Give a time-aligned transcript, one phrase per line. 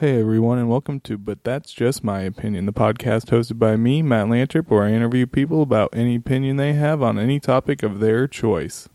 [0.00, 4.00] Hey everyone, and welcome to But That's Just My Opinion, the podcast hosted by me,
[4.00, 7.98] Matt Lantrip, where I interview people about any opinion they have on any topic of
[7.98, 8.88] their choice.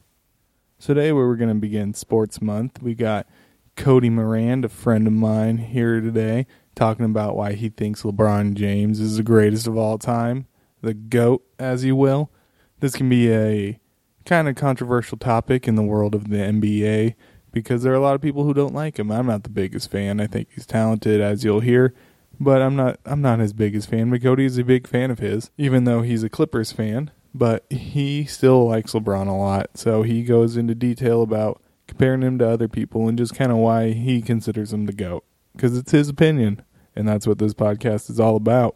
[0.80, 3.28] Today, we're going to begin Sports Month, we got
[3.76, 9.02] Cody Moran, a friend of mine, here today, talking about why he thinks LeBron James
[9.02, 10.48] is the greatest of all time,
[10.80, 12.32] the GOAT, as you will.
[12.80, 13.78] This can be a
[14.24, 17.16] kind of controversial topic in the world of the NBA
[17.54, 19.12] because there are a lot of people who don't like him.
[19.12, 20.20] I'm not the biggest fan.
[20.20, 21.94] I think he's talented, as you'll hear,
[22.40, 23.00] but I'm not.
[23.06, 24.10] I'm not his biggest fan.
[24.10, 27.12] But is a big fan of his, even though he's a Clippers fan.
[27.34, 32.38] But he still likes LeBron a lot, so he goes into detail about comparing him
[32.40, 35.24] to other people and just kind of why he considers him the goat
[35.56, 36.64] because it's his opinion,
[36.96, 38.76] and that's what this podcast is all about.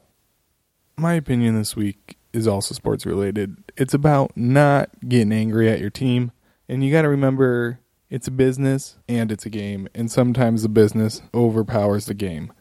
[0.97, 3.57] My opinion this week is also sports related.
[3.75, 6.31] It's about not getting angry at your team,
[6.67, 10.69] and you got to remember it's a business and it's a game, and sometimes the
[10.69, 12.53] business overpowers the game.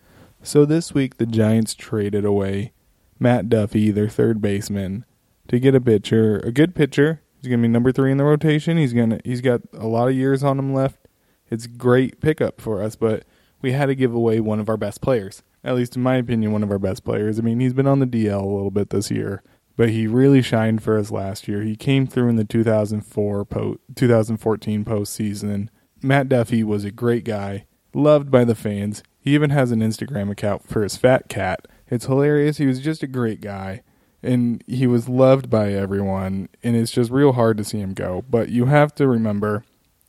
[0.43, 2.73] So this week, the Giants traded away
[3.19, 5.05] Matt Duffy, their third baseman,
[5.49, 7.23] to get a pitcher, a good pitcher.
[7.37, 8.77] He's going to be number three in the rotation.
[8.77, 11.09] He's gonna he's got a lot of years on him left.
[11.49, 13.25] It's great pickup for us, but
[13.63, 15.43] we had to give away one of our best players.
[15.63, 17.39] At least in my opinion, one of our best players.
[17.39, 19.43] I mean, he's been on the DL a little bit this year
[19.77, 21.63] but he really shined for us last year.
[21.63, 25.69] He came through in the 2004 po- 2014 postseason.
[26.03, 29.03] Matt Duffy was a great guy, loved by the fans.
[29.21, 31.67] He even has an Instagram account for his fat cat.
[31.89, 32.59] It's hilarious.
[32.59, 33.83] He was just a great guy
[34.23, 38.25] and he was loved by everyone and it's just real hard to see him go.
[38.29, 39.65] But you have to remember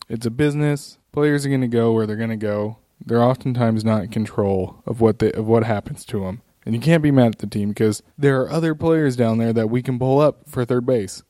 [0.09, 0.97] it's a business.
[1.11, 2.77] Players are going to go where they're going to go.
[3.03, 6.41] They're oftentimes not in control of what they, of what happens to them.
[6.67, 9.53] And you can't be mad at the team because there are other players down there
[9.53, 11.23] that we can pull up for third base.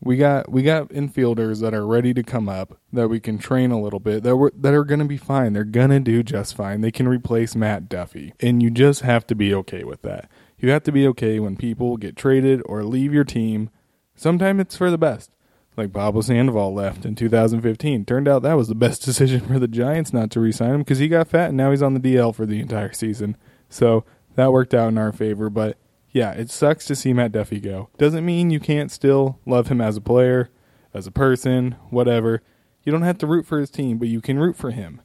[0.00, 3.70] We got we got infielders that are ready to come up that we can train
[3.70, 5.52] a little bit that we that are going to be fine.
[5.52, 6.80] They're going to do just fine.
[6.80, 8.34] They can replace Matt Duffy.
[8.40, 10.28] And you just have to be okay with that.
[10.58, 13.70] You have to be okay when people get traded or leave your team.
[14.16, 15.30] Sometimes it's for the best.
[15.76, 18.06] Like Pablo Sandoval left in 2015.
[18.06, 20.98] Turned out that was the best decision for the Giants not to re-sign him because
[20.98, 23.36] he got fat and now he's on the DL for the entire season.
[23.68, 24.04] So
[24.40, 25.50] that worked out in our favor.
[25.50, 25.76] But
[26.12, 27.88] yeah, it sucks to see Matt Duffy go.
[27.98, 30.50] Doesn't mean you can't still love him as a player,
[30.92, 32.42] as a person, whatever.
[32.82, 35.02] You don't have to root for his team, but you can root for him.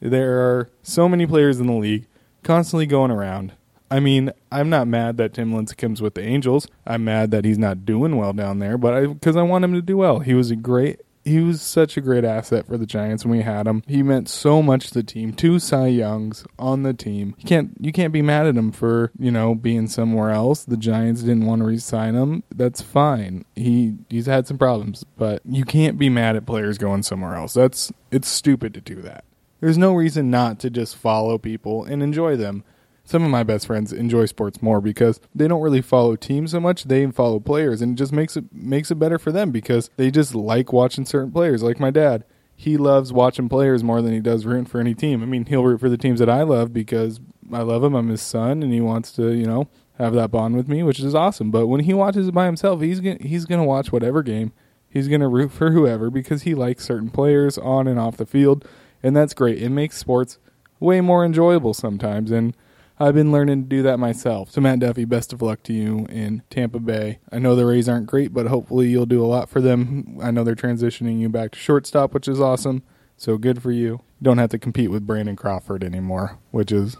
[0.00, 2.06] There are so many players in the league
[2.42, 3.52] constantly going around.
[3.90, 6.66] I mean, I'm not mad that Tim Lincecum's with the Angels.
[6.84, 9.74] I'm mad that he's not doing well down there, but because I, I want him
[9.74, 10.18] to do well.
[10.18, 13.42] He was a great he was such a great asset for the Giants when we
[13.42, 13.82] had him.
[13.88, 15.32] He meant so much to the team.
[15.32, 17.34] Two Cy Youngs on the team.
[17.38, 20.64] You can't you can't be mad at him for you know being somewhere else.
[20.64, 22.44] The Giants didn't want to re-sign him.
[22.54, 23.44] That's fine.
[23.56, 27.54] He he's had some problems, but you can't be mad at players going somewhere else.
[27.54, 29.24] That's it's stupid to do that.
[29.60, 32.62] There's no reason not to just follow people and enjoy them
[33.06, 36.60] some of my best friends enjoy sports more because they don't really follow teams so
[36.60, 36.84] much.
[36.84, 40.10] They follow players and it just makes it makes it better for them because they
[40.10, 41.62] just like watching certain players.
[41.62, 42.24] Like my dad
[42.58, 45.22] he loves watching players more than he does rooting for any team.
[45.22, 47.20] I mean he'll root for the teams that i love because
[47.52, 47.94] i love him.
[47.94, 49.68] I'm his son and he wants to you know
[49.98, 51.52] have that bond with me which is awesome.
[51.52, 54.52] But when he watches it by himself he's gonna he's gonna watch whatever game.
[54.88, 58.66] He's gonna root for whoever because he likes certain players on and off the field
[59.00, 59.62] and that's great.
[59.62, 60.38] It makes sports
[60.80, 62.56] way more enjoyable sometimes and
[62.98, 64.50] I've been learning to do that myself.
[64.50, 67.18] So, Matt Duffy, best of luck to you in Tampa Bay.
[67.30, 70.18] I know the Rays aren't great, but hopefully you'll do a lot for them.
[70.22, 72.82] I know they're transitioning you back to shortstop, which is awesome.
[73.18, 74.00] So, good for you.
[74.22, 76.96] Don't have to compete with Brandon Crawford anymore, which is,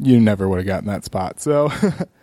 [0.00, 1.40] you never would have gotten that spot.
[1.40, 1.72] So,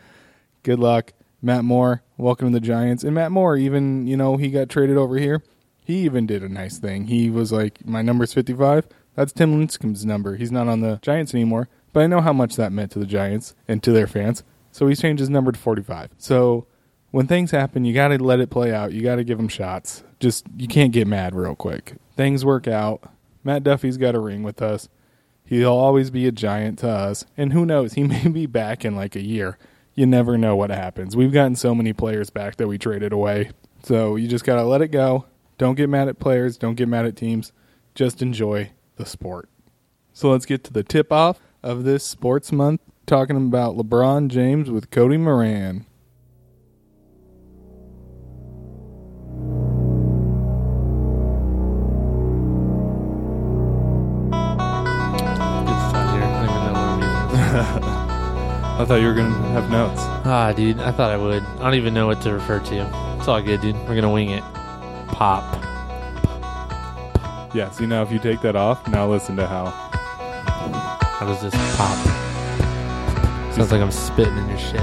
[0.64, 1.12] good luck.
[1.42, 3.04] Matt Moore, welcome to the Giants.
[3.04, 5.44] And Matt Moore, even, you know, he got traded over here.
[5.84, 7.08] He even did a nice thing.
[7.08, 8.88] He was like, my number's 55.
[9.16, 10.36] That's Tim Lincecum's number.
[10.36, 11.70] He's not on the Giants anymore.
[11.94, 14.44] But I know how much that meant to the Giants and to their fans.
[14.72, 16.12] So he's changed his number to 45.
[16.18, 16.68] So
[17.12, 18.94] when things happen, you got to let it play out.
[18.94, 20.04] You got to give them shots.
[20.20, 21.96] Just, you can't get mad real quick.
[22.16, 23.12] Things work out.
[23.44, 24.90] Matt Duffy's got a ring with us.
[25.46, 27.26] He'll always be a giant to us.
[27.38, 29.58] And who knows, he may be back in like a year.
[29.96, 31.16] You never know what happens.
[31.16, 33.52] We've gotten so many players back that we traded away.
[33.84, 35.26] So you just got to let it go.
[35.58, 36.58] Don't get mad at players.
[36.58, 37.52] Don't get mad at teams.
[37.96, 39.50] Just enjoy the sport.
[40.14, 44.70] So let's get to the tip off of this sports month, talking about LeBron James
[44.70, 45.86] with Cody Moran.
[58.80, 60.02] I thought you were gonna have notes.
[60.26, 61.42] Ah, dude, I thought I would.
[61.42, 63.18] I don't even know what to refer to.
[63.18, 63.76] It's all good, dude.
[63.88, 64.44] We're gonna wing it.
[65.08, 65.44] Pop.
[67.56, 69.87] Yeah, see now if you take that off, now listen to how.
[71.18, 71.98] How does this pop?
[73.52, 74.76] Sounds like I'm spitting in your shit.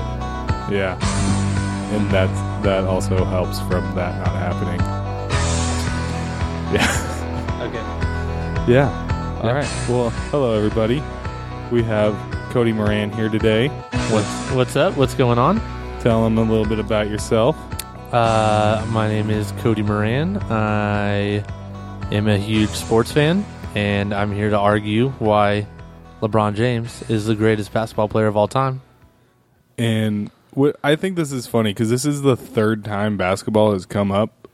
[0.68, 0.98] Yeah.
[1.94, 2.32] And that's
[2.64, 4.80] that also helps from that not happening.
[6.74, 6.90] Yeah.
[7.62, 8.72] Okay.
[8.72, 9.40] Yeah.
[9.44, 9.88] All right.
[9.88, 11.04] Well, hello everybody.
[11.70, 12.16] We have
[12.50, 13.68] Cody Moran here today.
[14.10, 14.96] What's what's up?
[14.96, 15.60] What's going on?
[16.00, 17.56] Tell him a little bit about yourself.
[18.12, 20.38] Uh, my name is Cody Moran.
[20.50, 21.44] I
[22.10, 23.46] am a huge sports fan,
[23.76, 25.68] and I'm here to argue why
[26.24, 28.80] LeBron James is the greatest basketball player of all time.
[29.76, 33.84] And what I think this is funny because this is the third time basketball has
[33.84, 34.48] come up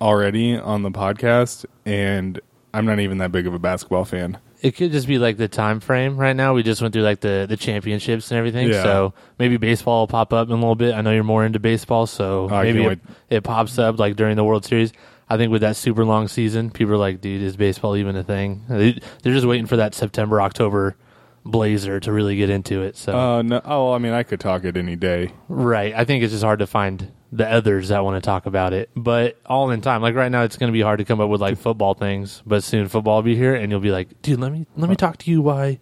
[0.00, 2.40] already on the podcast, and
[2.72, 4.38] I'm not even that big of a basketball fan.
[4.60, 6.54] It could just be like the time frame right now.
[6.54, 8.68] We just went through like the, the championships and everything.
[8.68, 8.84] Yeah.
[8.84, 10.94] So maybe baseball will pop up in a little bit.
[10.94, 12.92] I know you're more into baseball, so oh, I maybe can't
[13.28, 14.92] it, it pops up like during the World Series.
[15.32, 18.22] I think with that super long season, people are like, dude, is baseball even a
[18.24, 18.62] thing?
[18.68, 20.96] They- They're just waiting for that September, October
[21.44, 22.96] blazer to really get into it.
[22.96, 25.32] So Uh, no, oh, I mean, I could talk it any day.
[25.48, 25.92] Right.
[25.96, 28.90] I think it's just hard to find the others that want to talk about it.
[28.94, 30.02] But all in time.
[30.02, 32.62] Like right now it's gonna be hard to come up with like football things, but
[32.62, 35.16] soon football will be here and you'll be like, dude, let me let me talk
[35.18, 35.78] to you why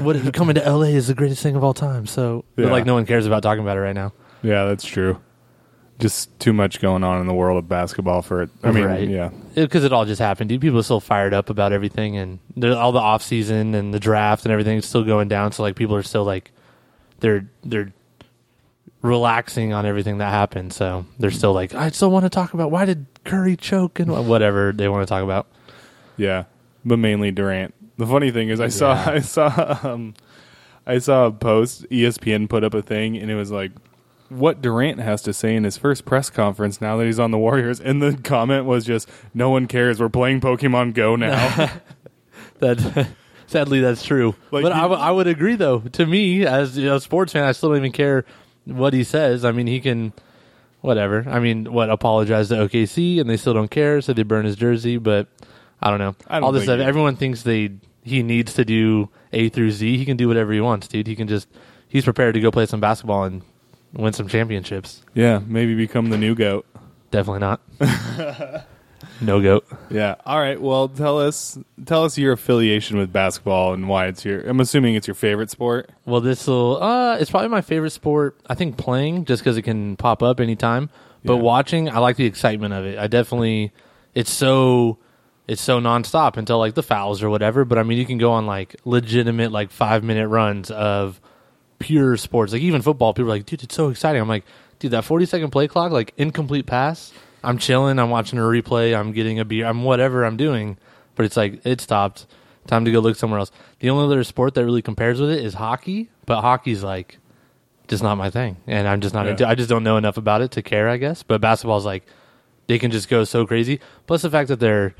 [0.00, 2.06] what coming to LA is the greatest thing of all time.
[2.06, 2.66] So Yeah.
[2.70, 4.12] like no one cares about talking about it right now.
[4.42, 5.18] Yeah, that's true.
[6.02, 8.50] Just too much going on in the world of basketball for it.
[8.62, 9.08] I mean, Right.
[9.08, 10.60] yeah, Because it, all just happened, dude.
[10.60, 14.44] People are still fired up about everything and all the off season and the draft
[14.44, 15.52] and everything is still going down.
[15.52, 16.50] So like people are still like
[17.20, 17.92] they're they're
[19.00, 20.72] relaxing on everything that happened.
[20.72, 24.28] So they're still like, I still want to talk about why did Curry choke and
[24.28, 25.46] whatever they want to talk about.
[26.16, 26.44] yeah,
[26.84, 27.74] but mainly Durant.
[27.98, 30.14] The funny thing is, I saw, I saw, um,
[30.86, 31.88] I saw a post.
[31.90, 33.70] ESPN put up a thing, and it was like,
[34.32, 37.38] "What Durant has to say in his first press conference now that he's on the
[37.38, 40.00] Warriors." And the comment was just, "No one cares.
[40.00, 41.70] We're playing Pokemon Go now."
[42.60, 43.08] That
[43.46, 44.34] sadly that's true.
[44.50, 45.80] Like, but I w- I would agree though.
[45.80, 48.24] To me, as a sports fan, I still don't even care
[48.64, 49.44] what he says.
[49.44, 50.12] I mean, he can
[50.80, 51.24] whatever.
[51.28, 54.56] I mean, what apologize to OKC and they still don't care, so they burn his
[54.56, 54.96] jersey.
[54.98, 55.28] But
[55.80, 56.14] I don't know.
[56.28, 56.80] I don't All this stuff.
[56.80, 57.70] Everyone thinks they
[58.04, 59.96] he needs to do A through Z.
[59.96, 61.06] He can do whatever he wants, dude.
[61.06, 61.48] He can just
[61.88, 63.42] he's prepared to go play some basketball and
[63.94, 65.02] win some championships.
[65.14, 66.66] yeah, maybe become the new goat.
[67.10, 67.60] Definitely not.
[69.20, 69.66] no goat.
[69.90, 70.14] Yeah.
[70.24, 70.60] All right.
[70.60, 74.40] Well, tell us, tell us your affiliation with basketball and why it's your.
[74.48, 75.90] I'm assuming it's your favorite sport.
[76.06, 76.82] Well, this will.
[76.82, 78.36] Uh, it's probably my favorite sport.
[78.48, 80.88] I think playing just because it can pop up anytime.
[81.24, 81.42] But Yeah.
[81.42, 82.98] watching, I like the excitement of it.
[82.98, 83.72] I definitely.
[84.14, 84.98] It's so.
[85.48, 87.64] It's so nonstop until like the fouls or whatever.
[87.64, 91.20] But I mean, you can go on like legitimate like five minute runs of
[91.82, 92.52] pure sports.
[92.52, 94.22] Like even football, people are like, dude, it's so exciting.
[94.22, 94.44] I'm like,
[94.78, 97.12] dude, that 40 second play clock, like incomplete pass.
[97.44, 97.98] I'm chilling.
[97.98, 98.96] I'm watching a replay.
[98.98, 99.66] I'm getting a beer.
[99.66, 100.78] I'm whatever I'm doing.
[101.16, 102.26] But it's like it stopped.
[102.68, 103.50] Time to go look somewhere else.
[103.80, 106.08] The only other sport that really compares with it is hockey.
[106.26, 107.18] But hockey's like
[107.88, 109.32] just not my thing, and I'm just not Yeah.
[109.32, 109.48] into.
[109.48, 110.88] I just don't know enough about it to care.
[110.88, 111.24] I guess.
[111.24, 112.04] But basketball's like
[112.68, 113.80] they can just go so crazy.
[114.06, 114.94] Plus the fact that they're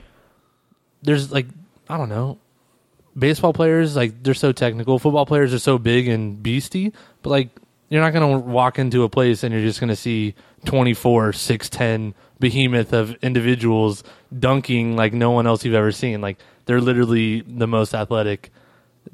[1.02, 1.46] there's like
[1.88, 2.38] I don't know
[3.19, 4.99] baseball players like they're so technical.
[4.99, 6.93] Football players are so big and beasty
[7.23, 7.50] but like
[7.88, 11.35] you're not going to walk into a place and you're just going to see 24
[11.35, 14.03] 610 behemoth of individuals
[14.38, 16.23] dunking like no one else you've ever seen.
[16.23, 18.50] Like they're literally the most athletic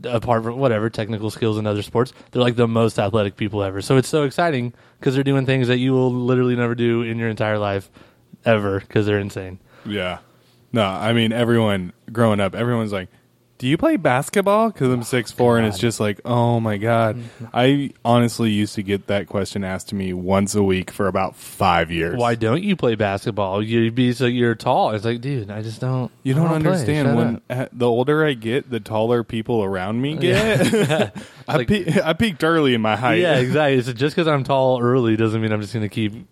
[0.05, 3.83] apart from whatever technical skills in other sports they're like the most athletic people ever.
[3.83, 7.19] So it's so exciting because they're doing things that you will literally never do in
[7.19, 7.91] your entire life
[8.45, 9.59] ever because they're insane.
[9.85, 10.19] Yeah.
[10.73, 13.09] No, I mean everyone growing up, everyone's like,
[13.59, 17.19] "Do you play basketball?" Because I'm six four, and it's just like, "Oh my god!"
[17.53, 21.37] I honestly used to get that question asked to me once a week for about
[21.37, 22.17] five years.
[22.17, 23.63] Why don't you play basketball?
[23.63, 24.91] You'd be so you're tall.
[24.93, 26.11] It's like, dude, I just don't.
[26.23, 26.57] You don't play.
[26.57, 27.43] understand Shut when up.
[27.51, 31.13] uh, the older I get, the taller people around me get.
[31.49, 33.21] I, Like- pe- I peaked early in my height.
[33.21, 33.81] Yeah, exactly.
[33.83, 36.27] So just because I'm tall early doesn't mean I'm just going to keep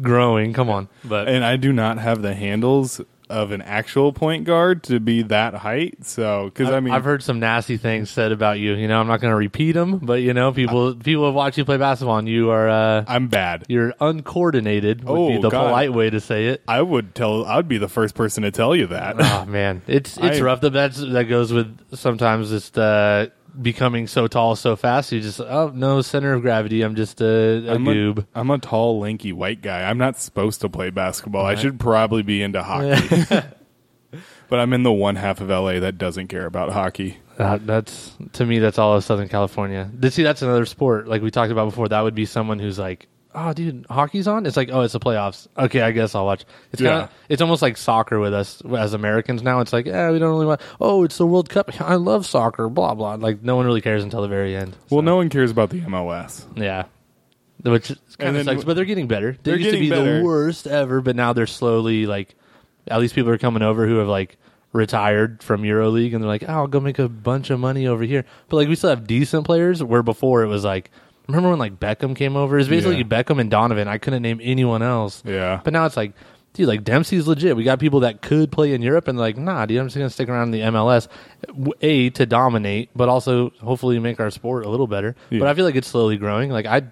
[0.00, 0.52] growing.
[0.52, 3.00] Come on, but and I do not have the handles
[3.32, 6.04] of an actual point guard to be that height.
[6.04, 8.74] So, because I mean, I've heard some nasty things said about you.
[8.74, 11.56] You know, I'm not going to repeat them, but you know, people people have watched
[11.58, 13.64] you play basketball, and you are uh, I'm bad.
[13.68, 15.04] you're uncoordinated.
[15.04, 15.66] Would be Oh, the God.
[15.68, 16.62] polite way to say it.
[16.68, 17.44] I would tell.
[17.44, 19.16] I'd be the first person to tell you that.
[19.18, 20.60] oh man, it's it's I- rough.
[20.60, 23.28] That that goes with sometimes just uh,
[23.60, 25.12] becoming so tall so fast.
[25.12, 26.82] You just oh no center of gravity.
[26.82, 28.18] I'm just a, a I'm goob.
[28.20, 29.82] A, I'm a tall, lanky white guy.
[29.82, 31.44] I'm not supposed to play basketball.
[31.44, 33.26] I should probably be into hockey.
[34.48, 37.18] but I'm in the one half of LA that doesn't care about hockey.
[37.38, 38.58] Uh, that's to me.
[38.58, 39.90] That's all of Southern California.
[40.10, 41.88] See, that's another sport like we talked about before.
[41.88, 44.46] That would be someone who's like oh, dude, hockey's on.
[44.46, 45.46] It's like, oh, it's the playoffs.
[45.58, 46.44] Okay, I guess I'll watch.
[46.72, 47.02] It's kind Yeah.
[47.04, 49.60] of, it's almost like soccer with us as Americans now.
[49.60, 50.60] It's like, yeah, we don't really want.
[50.80, 51.70] Oh, it's the World Cup.
[51.80, 52.68] I love soccer.
[52.68, 53.14] Blah blah.
[53.14, 54.76] Like no one really cares until the very end.
[54.90, 56.44] Well, no one cares about the MLS.
[56.56, 56.84] yeah.
[57.64, 59.36] Which kind of sucks, but they're getting better.
[59.42, 60.18] They used to be better.
[60.18, 62.34] the worst ever, but now they're slowly like,
[62.88, 64.36] at least people are coming over who have like
[64.72, 68.02] retired from EuroLeague, and they're like, oh, I'll go make a bunch of money over
[68.02, 68.24] here.
[68.48, 69.80] But like, we still have decent players.
[69.80, 70.90] Where before it was like,
[71.28, 72.58] remember when like Beckham came over?
[72.58, 73.02] It's basically Yeah.
[73.04, 73.88] Beckham and Donovan.
[73.88, 75.22] I couldn't name anyone else.
[75.24, 75.60] Yeah.
[75.62, 76.12] But now it's like,
[76.52, 77.56] dude, like Dempsey's legit.
[77.56, 80.10] We got people that could play in Europe, and like, nah, dude, I'm just gonna
[80.10, 81.08] stick around in the MLS,
[81.80, 85.14] a to dominate, but also hopefully make our sport a little better.
[85.30, 85.38] Yeah.
[85.40, 86.50] But I feel like it's slowly growing.
[86.50, 86.82] Like I,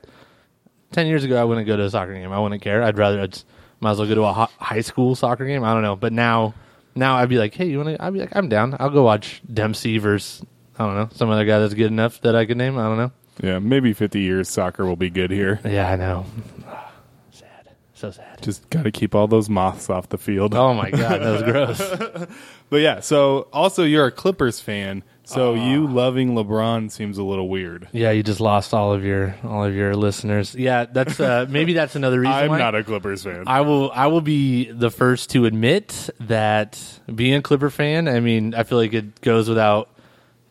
[0.93, 2.33] ten years ago, I wouldn't go to a soccer game.
[2.33, 2.83] I wouldn't care.
[2.83, 3.39] I'd rather I'd,
[3.81, 4.33] might as well go to a
[4.63, 5.65] high school soccer game.
[5.65, 5.97] I don't know.
[5.97, 6.55] But now,
[6.95, 8.03] now I'd be like, hey, you want to?
[8.05, 8.77] I'd be like, I'm down.
[8.79, 10.43] I'll go watch Dempsey versus
[10.79, 12.79] I don't know some other guy that's good enough that I could name.
[12.79, 13.13] I don't know.
[13.43, 15.61] Yeah, maybe 50 years soccer will be good here.
[15.65, 16.27] Yeah, I know.
[17.31, 18.43] sad, so sad.
[18.43, 20.55] Just got to keep all those moths off the field.
[20.55, 22.27] Oh my god, that was gross.
[22.69, 27.49] But yeah, so also you're a Clippers fan, so you loving LeBron seems a little
[27.49, 27.89] weird.
[27.93, 30.55] Yeah, you just lost all of your all of your listeners.
[30.55, 32.35] Yeah, that's uh, maybe that's another reason.
[32.35, 32.59] I'm why.
[32.59, 33.45] not a Clippers fan.
[33.47, 36.81] I will I will be the first to admit that
[37.13, 39.89] being a Clipper fan, I mean, I feel like it goes without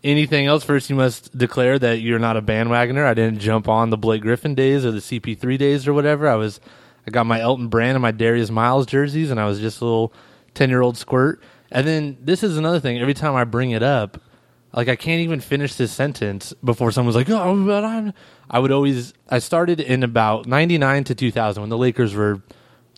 [0.04, 0.64] anything else.
[0.64, 3.06] First, you must declare that you're not a bandwagoner.
[3.06, 6.28] I didn't jump on the Blake Griffin days or the CP3 days or whatever.
[6.28, 6.60] I was
[7.08, 9.86] I got my Elton Brand and my Darius Miles jerseys, and I was just a
[9.86, 10.14] little
[10.54, 11.42] ten year old squirt.
[11.72, 13.00] And then this is another thing.
[13.00, 14.22] Every time I bring it up,
[14.74, 18.14] like I can't even finish this sentence before someone's like, "Oh, but I'm."
[18.50, 19.14] I would always.
[19.28, 22.42] I started in about '99 to 2000 when the Lakers were,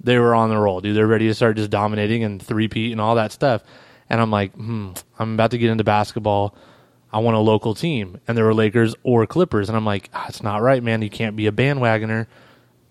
[0.03, 0.95] they were on the roll, dude.
[0.95, 3.63] They're ready to start just dominating and three peat and all that stuff.
[4.09, 6.55] And I'm like, hmm, I'm about to get into basketball.
[7.13, 10.25] I want a local team, and there were Lakers or Clippers, and I'm like, ah,
[10.29, 11.01] it's not right, man.
[11.01, 12.27] You can't be a bandwagoner.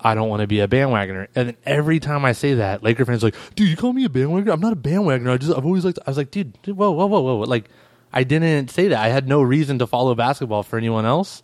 [0.03, 1.27] I don't want to be a bandwagoner.
[1.35, 4.05] And then every time I say that, Laker fans are like, dude, you call me
[4.05, 4.53] a bandwagoner?
[4.53, 5.31] I'm not a bandwagoner.
[5.31, 7.39] I just I've always liked I was like, dude, dude, whoa, whoa, whoa, whoa.
[7.41, 7.69] Like
[8.11, 8.99] I didn't say that.
[8.99, 11.43] I had no reason to follow basketball for anyone else.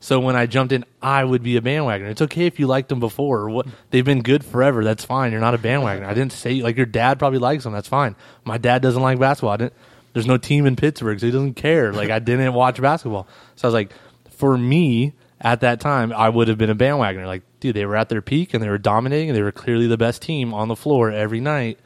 [0.00, 2.10] So when I jumped in, I would be a bandwagoner.
[2.10, 3.40] It's okay if you liked them before.
[3.40, 4.84] Or what they've been good forever.
[4.84, 5.32] That's fine.
[5.32, 6.04] You're not a bandwagoner.
[6.04, 7.72] I didn't say like your dad probably likes them.
[7.72, 8.16] That's fine.
[8.44, 9.52] My dad doesn't like basketball.
[9.52, 9.72] I didn't,
[10.14, 11.92] there's no team in Pittsburgh, so he doesn't care.
[11.92, 13.28] Like I didn't watch basketball.
[13.56, 13.92] So I was like,
[14.30, 17.26] for me at that time, I would have been a bandwagoner.
[17.26, 19.86] Like, dude, they were at their peak and they were dominating and they were clearly
[19.86, 21.78] the best team on the floor every night.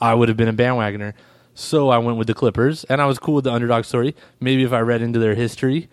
[0.00, 1.14] I would have been a bandwagoner.
[1.54, 4.16] So I went with the Clippers, and I was cool with the underdog story.
[4.40, 5.88] Maybe if I read into their history,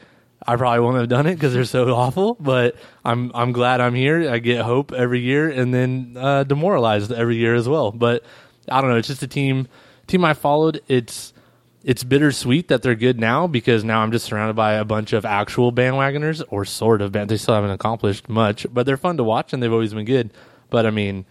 [0.45, 2.35] I probably wouldn't have done it because they're so awful.
[2.39, 4.31] But I'm I'm glad I'm here.
[4.31, 7.91] I get hope every year, and then uh, demoralized every year as well.
[7.91, 8.23] But
[8.67, 8.97] I don't know.
[8.97, 9.67] It's just a team
[10.07, 10.81] team I followed.
[10.87, 11.31] It's
[11.83, 15.25] it's bittersweet that they're good now because now I'm just surrounded by a bunch of
[15.25, 17.29] actual bandwagoners or sort of band.
[17.29, 20.31] They still haven't accomplished much, but they're fun to watch and they've always been good.
[20.69, 21.25] But I mean,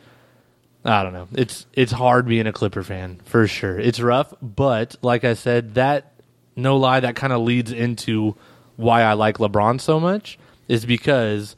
[0.85, 1.28] I don't know.
[1.33, 3.78] It's it's hard being a Clipper fan for sure.
[3.78, 6.14] It's rough, but like I said, that
[6.57, 8.37] no lie, that kind of leads into
[8.76, 10.38] why I like LeBron so much
[10.69, 11.54] is because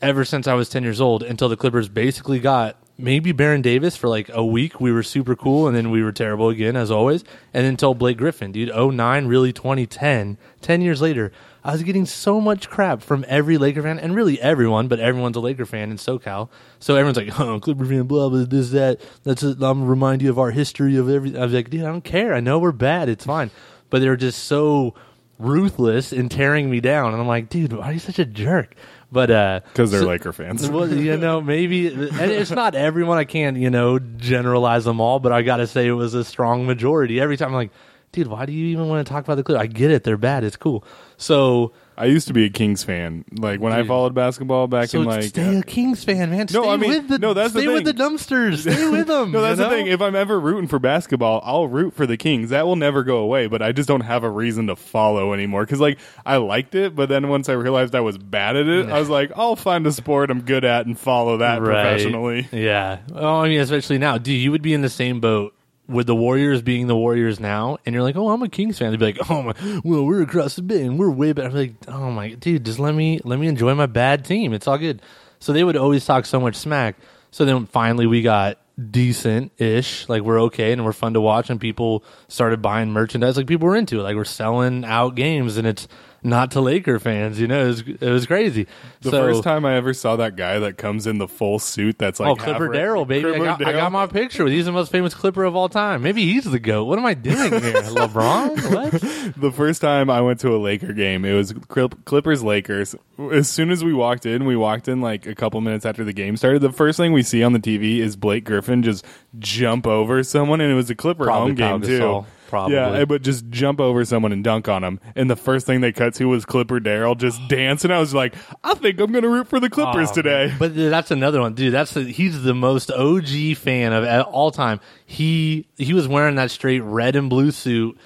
[0.00, 3.96] ever since I was ten years old until the Clippers basically got maybe Baron Davis
[3.96, 6.90] for like a week, we were super cool, and then we were terrible again as
[6.90, 7.22] always.
[7.54, 11.32] And then until Blake Griffin, dude, 09, really 2010, 10 years later,
[11.64, 15.36] I was getting so much crap from every Laker fan, and really everyone, but everyone's
[15.36, 16.48] a Laker fan in SoCal.
[16.80, 19.00] So everyone's like, oh, Clipper fan, blah, blah, this, that.
[19.22, 21.40] That's a, I'm gonna remind you of our history of everything.
[21.40, 22.34] I was like, dude, I don't care.
[22.34, 23.08] I know we're bad.
[23.08, 23.50] It's fine.
[23.90, 24.94] But they were just so
[25.38, 27.12] ruthless in tearing me down.
[27.12, 28.74] And I'm like, dude, why are you such a jerk?
[29.10, 30.68] But, uh, Because they're so- Laker fans.
[30.68, 33.16] well, you know, maybe and it's not everyone.
[33.18, 36.24] I can't, you know, generalize them all, but I got to say it was a
[36.24, 37.18] strong majority.
[37.20, 37.70] Every time I'm like,
[38.12, 39.62] dude, why do you even want to talk about the Clippers?
[39.62, 40.44] I get it; they're bad.
[40.44, 40.84] It's cool.
[41.16, 43.24] So, I used to be a Kings fan.
[43.32, 46.46] Like when I followed basketball back so in like stay uh, a Kings fan, man.
[46.52, 48.00] No, stay I mean- with the no, that's the stay with the thing.
[48.16, 48.58] dumpsters.
[48.68, 49.32] Stay with them.
[49.32, 49.88] No, that's the thing.
[49.88, 52.50] If I'm ever rooting for basketball, I'll root for the Kings.
[52.50, 53.48] That will never go away.
[53.48, 55.64] But I just don't have a reason to follow anymore.
[55.64, 58.88] Because like I liked it, but then once I realized I was bad at it,
[58.88, 62.46] I was like, I'll find a sport I'm good at and follow that professionally.
[62.52, 63.00] Yeah.
[63.12, 65.54] Oh, I mean, especially now, dude, you would be in the same boat
[65.88, 68.90] with the Warriors being the Warriors now, and you're like, oh, I'm a Kings fan.
[68.90, 71.48] They'd be like, oh my, well, we're across the bay and we're way better.
[71.48, 74.52] I'm like, oh my, dude, just let me let me enjoy my bad team.
[74.52, 75.02] It's all good.
[75.40, 76.96] So they would always talk so much smack.
[77.30, 78.58] So then finally we got
[78.90, 83.36] decent ish, like we're okay and we're fun to watch, and people started buying merchandise.
[83.36, 84.02] Like people were into it.
[84.02, 85.88] Like we're selling out games, and it's
[86.22, 87.40] not to Laker fans.
[87.40, 88.66] You know, it was, it was crazy.
[89.00, 91.98] The so, first time I ever saw that guy that comes in the full suit
[91.98, 93.30] that's like oh, Clipper Darrell, baby!
[93.30, 94.52] I got, I got my picture with.
[94.52, 96.02] He's the most famous Clipper of all time.
[96.02, 96.84] Maybe he's the goat.
[96.84, 98.74] What am I doing here, LeBron?
[98.74, 98.92] What?
[99.36, 102.94] the first time I went to a Laker game, it was Clippers Lakers.
[103.32, 106.12] As soon as we walked in, we walked in like a couple minutes after the
[106.12, 106.62] game started.
[106.62, 109.04] The first thing we see on the TV is Blake Griffin just
[109.38, 112.24] jump over someone, and it was a Clipper Probably home game too.
[112.48, 112.76] Probably.
[112.76, 114.98] Yeah, but just jump over someone and dunk on him.
[115.14, 117.90] And the first thing they cut to was Clipper Darrell just dancing.
[117.90, 120.46] I was like, I think I'm going to root for the Clippers Oh, today.
[120.48, 120.56] man.
[120.58, 121.74] But that's another one, dude.
[121.74, 124.80] That's the, he's the most OG fan of all time.
[125.04, 127.98] He he was wearing that straight red and blue suit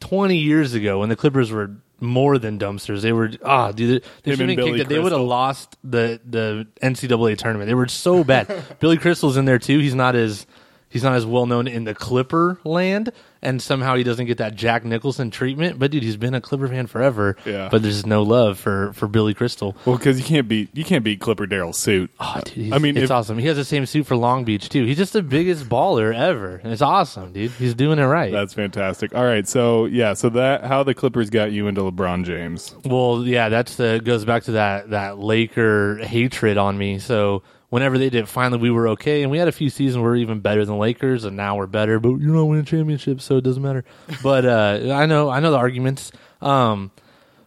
[0.00, 1.70] twenty years ago when the Clippers were
[2.00, 3.02] more than dumpsters.
[3.02, 4.02] They were ah, dude.
[4.22, 4.88] They, Him should have been Billy kicked.
[4.90, 7.68] They would have lost the the NCAA tournament.
[7.68, 8.50] They were so bad.
[8.80, 9.78] Billy Crystal's in there too.
[9.78, 10.46] He's not as
[10.88, 14.54] he's not as well known in the Clipper land, and somehow he doesn't get that
[14.56, 15.78] Jack Nicholson treatment.
[15.78, 17.36] But dude, he's been a Clipper fan forever.
[17.44, 17.68] Yeah.
[17.70, 19.76] But there's no love for for Billy Crystal.
[19.84, 22.10] Well, because you can't beat you can't beat Clipper Darrell's suit.
[22.18, 23.38] Oh, dude, he's, I mean, it's if- awesome.
[23.38, 24.84] He has the same suit for Long Beach too.
[24.84, 27.50] He's just the biggest baller ever, and it's awesome, dude.
[27.52, 28.32] He's doing it right.
[28.32, 29.14] That's fantastic.
[29.14, 32.74] All right, so yeah, so that how the Clippers got you into LeBron James.
[32.84, 36.98] well, yeah, that's the goes back to that that Laker hatred on me.
[36.98, 40.12] So whenever they did, finally we were okay, and we had a few seasons where
[40.12, 41.98] we were even better than Lakers, and now we're better.
[42.00, 43.84] But you're not winning championships, so it doesn't matter.
[44.22, 46.12] But uh, I know, I know the arguments.
[46.40, 46.90] Um,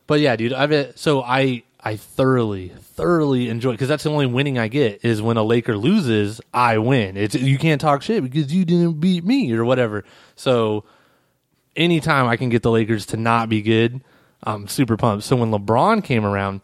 [0.07, 4.59] but yeah, dude, I've so I I thoroughly thoroughly enjoy because that's the only winning
[4.59, 7.17] I get is when a Laker loses, I win.
[7.17, 10.03] It's you can't talk shit because you didn't beat me or whatever.
[10.35, 10.83] So
[11.75, 14.01] anytime I can get the Lakers to not be good,
[14.43, 15.23] I'm super pumped.
[15.23, 16.61] So when LeBron came around,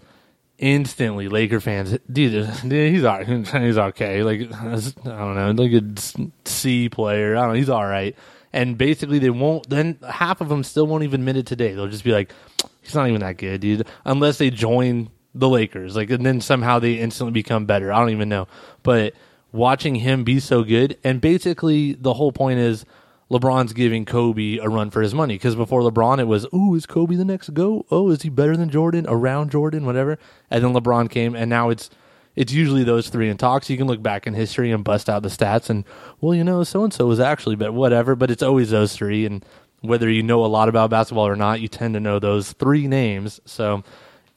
[0.57, 3.27] instantly Laker fans, dude, dude he's all right.
[3.63, 4.23] he's okay.
[4.23, 7.35] Like I don't know, like a C player.
[7.35, 8.15] I don't know, he's all right.
[8.53, 9.69] And basically, they won't.
[9.69, 11.73] Then half of them still won't even admit it today.
[11.73, 12.31] They'll just be like,
[12.81, 16.79] "He's not even that good, dude." Unless they join the Lakers, like, and then somehow
[16.79, 17.91] they instantly become better.
[17.91, 18.47] I don't even know.
[18.83, 19.13] But
[19.51, 22.85] watching him be so good, and basically the whole point is
[23.29, 26.85] LeBron's giving Kobe a run for his money because before LeBron, it was, "Oh, is
[26.85, 27.85] Kobe the next go?
[27.91, 29.05] Oh, is he better than Jordan?
[29.07, 30.17] Around Jordan, whatever."
[30.49, 31.89] And then LeBron came, and now it's
[32.37, 33.69] it's usually those three in talks.
[33.69, 35.83] You can look back in history and bust out the stats, and
[36.21, 38.15] well, you know, so and so was actually, but whatever.
[38.15, 39.43] But it's always those three, and
[39.81, 42.87] whether you know a lot about basketball or not, you tend to know those three
[42.87, 43.41] names.
[43.45, 43.83] So,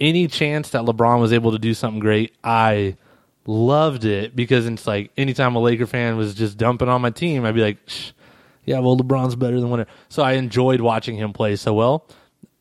[0.01, 2.97] any chance that LeBron was able to do something great, I
[3.47, 7.45] loved it because it's like anytime a Laker fan was just dumping on my team,
[7.45, 8.11] I'd be like, Shh,
[8.65, 9.91] yeah, well, LeBron's better than whatever.
[10.09, 12.07] So I enjoyed watching him play so well.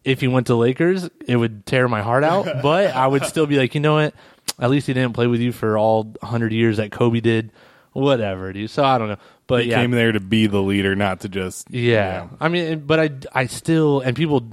[0.03, 3.45] If he went to Lakers, it would tear my heart out, but I would still
[3.45, 4.13] be like, you know what?
[4.59, 7.51] At least he didn't play with you for all 100 years that Kobe did.
[7.93, 8.69] Whatever, dude.
[8.69, 9.17] So I don't know.
[9.47, 12.27] But He yeah, came there to be the leader, not to just yeah.
[12.39, 14.47] I mean, but I, I still, and people,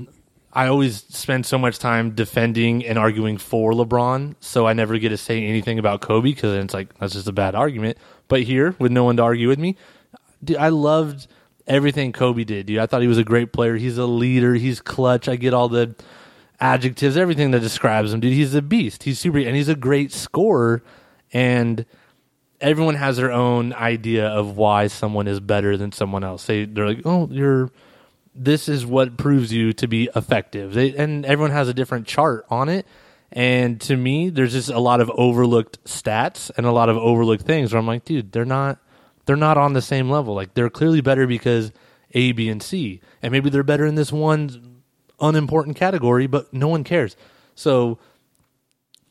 [0.52, 5.11] I always spend so much time defending and arguing for LeBron, so I never get
[5.11, 7.98] to say anything about Kobe because it's like, that's just a bad argument.
[8.26, 9.76] But here, with no one to argue with me,
[10.42, 11.26] dude, I loved
[11.66, 12.79] everything Kobe did, dude.
[12.79, 13.76] I thought he was a great player.
[13.76, 14.55] He's a leader.
[14.55, 15.29] He's clutch.
[15.29, 15.94] I get all the
[16.61, 18.33] adjectives, everything that describes him, dude.
[18.33, 19.02] He's a beast.
[19.02, 20.83] He's super, and he's a great scorer.
[21.33, 21.85] And
[22.61, 26.46] everyone has their own idea of why someone is better than someone else.
[26.46, 27.70] They they're like, oh, you're.
[28.38, 30.74] This is what proves you to be effective.
[30.74, 32.87] They, and everyone has a different chart on it.
[33.33, 37.44] And to me, there's just a lot of overlooked stats and a lot of overlooked
[37.46, 38.79] things where I'm like, dude, they're not
[39.26, 40.34] they're not on the same level.
[40.34, 41.72] Like they're clearly better because
[42.12, 43.00] A, B, and C.
[43.22, 44.82] And maybe they're better in this one
[45.20, 47.16] unimportant category, but no one cares.
[47.54, 47.98] So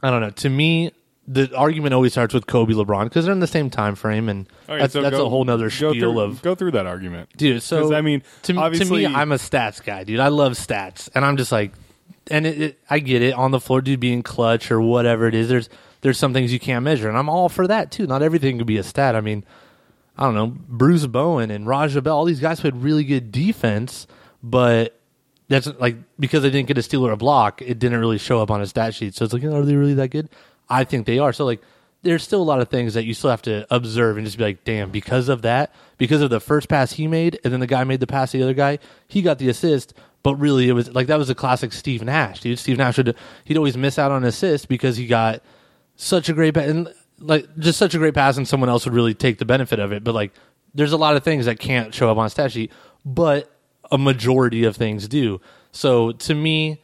[0.01, 0.29] I don't know.
[0.31, 0.91] To me,
[1.27, 4.47] the argument always starts with Kobe LeBron because they're in the same time frame and
[4.69, 7.29] right, that's, so that's go- a whole nother spiel through, of go through that argument.
[7.35, 7.63] dude.
[7.63, 10.19] So I mean, to, to me, I'm a stats guy, dude.
[10.19, 11.73] I love stats, and I'm just like,
[12.29, 15.33] and it, it, I get it on the floor, dude, being clutch or whatever it
[15.33, 15.49] is.
[15.49, 15.69] There's
[16.01, 18.05] there's some things you can't measure, and I'm all for that too.
[18.05, 19.15] Not everything could be a stat.
[19.15, 19.43] I mean,
[20.17, 24.07] I don't know, Bruce Bowen and Raja Bell, all these guys played really good defense,
[24.41, 24.99] but
[25.47, 28.41] that's like because they didn't get a steal or a block, it didn't really show
[28.41, 29.13] up on a stat sheet.
[29.13, 30.29] So it's like, are they really that good?
[30.69, 31.33] I think they are.
[31.33, 31.61] So like,
[32.01, 34.43] there's still a lot of things that you still have to observe and just be
[34.43, 37.67] like, damn, because of that, because of the first pass he made, and then the
[37.67, 39.93] guy made the pass to the other guy, he got the assist.
[40.23, 42.57] But really, it was like that was a classic Steve Nash, dude.
[42.57, 45.43] Steve Nash would he'd always miss out on an assist because he got
[45.95, 46.87] such a great pass,
[47.19, 49.91] like just such a great pass, and someone else would really take the benefit of
[49.91, 50.03] it.
[50.03, 50.33] But like,
[50.73, 52.71] there's a lot of things that can't show up on a stat sheet,
[53.05, 53.51] but
[53.91, 55.39] a majority of things do.
[55.71, 56.81] So to me,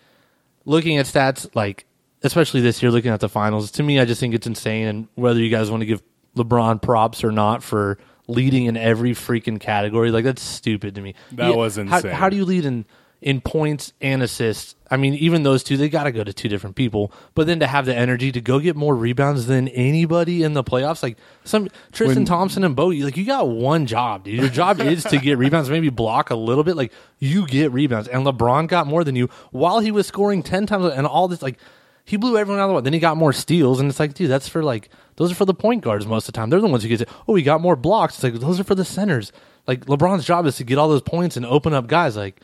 [0.66, 1.86] looking at stats, like
[2.24, 4.88] especially this year, looking at the finals, to me, I just think it's insane.
[4.88, 6.04] And whether you guys want to give
[6.36, 11.16] LeBron props or not for leading in every freaking category, like that's stupid to me.
[11.34, 12.12] That was How, insane.
[12.12, 12.86] how do you lead in
[13.22, 14.76] in points and assists.
[14.90, 17.14] I mean, even those two, they got to go to two different people.
[17.36, 20.64] But then to have the energy to go get more rebounds than anybody in the
[20.64, 24.40] playoffs, like some Tristan When- Thompson and Bo, like you got one job, dude.
[24.40, 26.76] Your job is to get rebounds, maybe block a little bit.
[26.76, 30.66] Like you get rebounds, and LeBron got more than you while he was scoring ten
[30.66, 31.42] times and all this.
[31.44, 31.60] Like
[32.04, 32.84] he blew everyone out of the water.
[32.84, 35.46] Then he got more steals, and it's like, dude, that's for like those are for
[35.46, 36.50] the point guards most of the time.
[36.50, 37.10] They're the ones who get it.
[37.28, 38.16] Oh, he got more blocks.
[38.16, 39.32] It's like those are for the centers.
[39.68, 42.18] Like LeBron's job is to get all those points and open up guys.
[42.18, 42.42] Like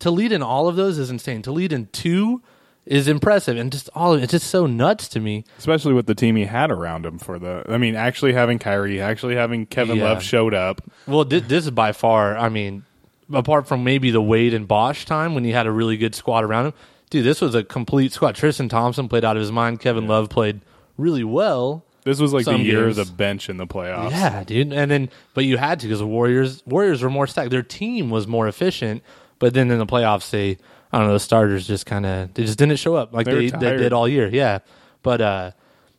[0.00, 1.42] to lead in all of those is insane.
[1.42, 2.42] To lead in two
[2.86, 5.44] is impressive, and just all of it's just so nuts to me.
[5.58, 7.64] especially with the team he had around him for the.
[7.68, 10.04] I mean, actually having Kyrie, actually having Kevin Yeah.
[10.04, 10.80] Love showed up.
[11.06, 12.36] Well, thi- this is by far.
[12.36, 12.84] I mean,
[13.32, 16.42] apart from maybe the Wade and Bosh time when he had a really good squad
[16.44, 16.72] around him,
[17.10, 18.34] dude, this was a complete squad.
[18.34, 19.80] Tristan Thompson played out of his mind.
[19.80, 20.60] Kevin Love played
[20.96, 21.84] really well.
[22.02, 22.96] This was like Some the year games.
[22.96, 24.10] of the bench in the playoffs.
[24.12, 24.72] Yeah, dude.
[24.72, 27.50] And then, but you had to because the Warriors Warriors were more stacked.
[27.50, 29.02] Their team was more efficient,
[29.40, 30.58] but then in the playoffs, they
[30.92, 33.50] I don't know the starters just kind of they just didn't show up like They
[33.50, 34.28] they, they did all year.
[34.28, 34.60] Yeah,
[35.02, 35.50] but uh,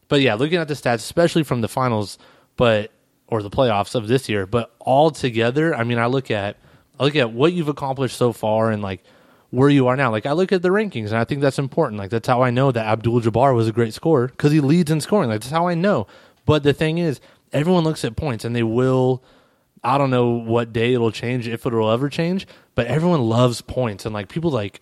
[0.07, 2.17] but yeah, looking at the stats, especially from the finals,
[2.55, 2.91] but
[3.27, 6.57] or the playoffs of this year, but all together, I mean, I look at
[6.99, 9.03] I look at what you've accomplished so far and like
[9.49, 10.11] where you are now.
[10.11, 11.99] Like I look at the rankings, and I think that's important.
[11.99, 14.91] Like that's how I know that Abdul Jabbar was a great scorer because he leads
[14.91, 15.29] in scoring.
[15.29, 16.07] Like that's how I know.
[16.45, 17.21] But the thing is,
[17.53, 19.23] everyone looks at points, and they will.
[19.83, 23.61] I don't know what day it'll change, if it will ever change, but everyone loves
[23.61, 24.81] points, and like people like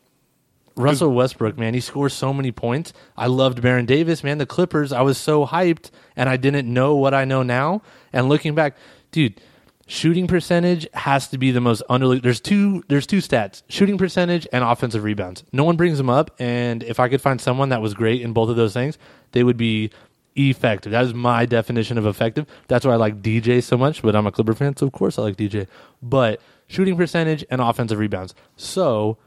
[0.76, 2.94] Russell Westbrook, man, he scores so many points.
[3.18, 4.38] I loved Baron Davis, man.
[4.38, 7.82] The Clippers, I was so hyped, and I didn't know what I know now.
[8.14, 8.78] And looking back,
[9.12, 9.42] dude,
[9.88, 12.24] shooting percentage has to be the most underlooked.
[12.24, 12.84] There's two.
[12.88, 15.44] There's two stats: shooting percentage and offensive rebounds.
[15.52, 18.32] No one brings them up, and if I could find someone that was great in
[18.32, 18.98] both of those things,
[19.32, 19.92] they would be
[20.36, 20.92] effective.
[20.92, 22.46] That is my definition of effective.
[22.68, 24.02] That's why I like DJ so much.
[24.02, 25.68] But I'm a Clipper fan, so of course I like DJ.
[26.02, 28.34] But shooting percentage and offensive rebounds.
[28.56, 29.18] So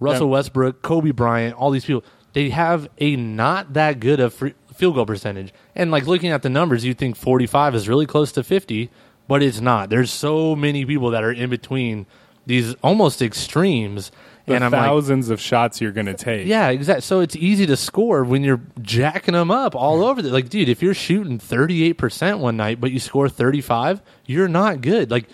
[0.00, 4.54] Russell Westbrook, Kobe Bryant, all these people, they have a not that good of free,
[4.74, 5.52] field goal percentage.
[5.74, 8.90] And like looking at the numbers, you think 45 is really close to 50,
[9.28, 9.90] but it's not.
[9.90, 12.06] There's so many people that are in between
[12.46, 14.10] these almost extremes.
[14.46, 16.46] The and I'm like, thousands of shots you're going to take.
[16.46, 17.02] yeah, exactly.
[17.02, 20.20] So it's easy to score when you're jacking them up all over.
[20.20, 24.80] The, like, dude, if you're shooting 38% one night, but you score 35, you're not
[24.80, 25.10] good.
[25.10, 25.28] Like,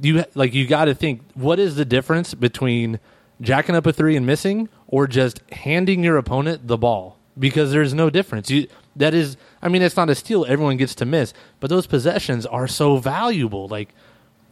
[0.00, 3.00] you like you got to think what is the difference between
[3.40, 7.18] jacking up a three and missing, or just handing your opponent the ball?
[7.38, 8.50] Because there's no difference.
[8.50, 10.44] You that is, I mean, it's not a steal.
[10.46, 13.68] Everyone gets to miss, but those possessions are so valuable.
[13.68, 13.94] Like,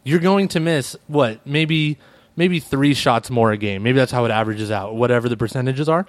[0.03, 1.97] you're going to miss what maybe
[2.35, 3.83] maybe three shots more a game.
[3.83, 4.95] Maybe that's how it averages out.
[4.95, 6.05] Whatever the percentages are,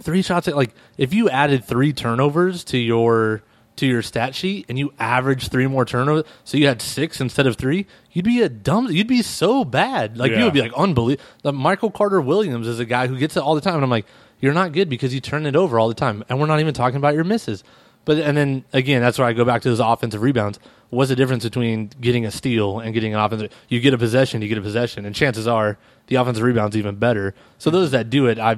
[0.00, 0.48] three shots.
[0.48, 3.42] at Like if you added three turnovers to your
[3.76, 7.46] to your stat sheet and you average three more turnovers, so you had six instead
[7.46, 8.90] of three, you'd be a dumb.
[8.90, 10.18] You'd be so bad.
[10.18, 11.24] Like you would be like unbelievable.
[11.44, 13.90] Like Michael Carter Williams is a guy who gets it all the time, and I'm
[13.90, 14.06] like,
[14.40, 16.74] you're not good because you turn it over all the time, and we're not even
[16.74, 17.64] talking about your misses.
[18.04, 20.58] But and then again, that's where I go back to those offensive rebounds.
[20.90, 23.52] What's the difference between getting a steal and getting an offensive?
[23.68, 26.96] You get a possession, you get a possession, and chances are the offensive rebound's even
[26.96, 27.34] better.
[27.58, 28.56] So those that do it, I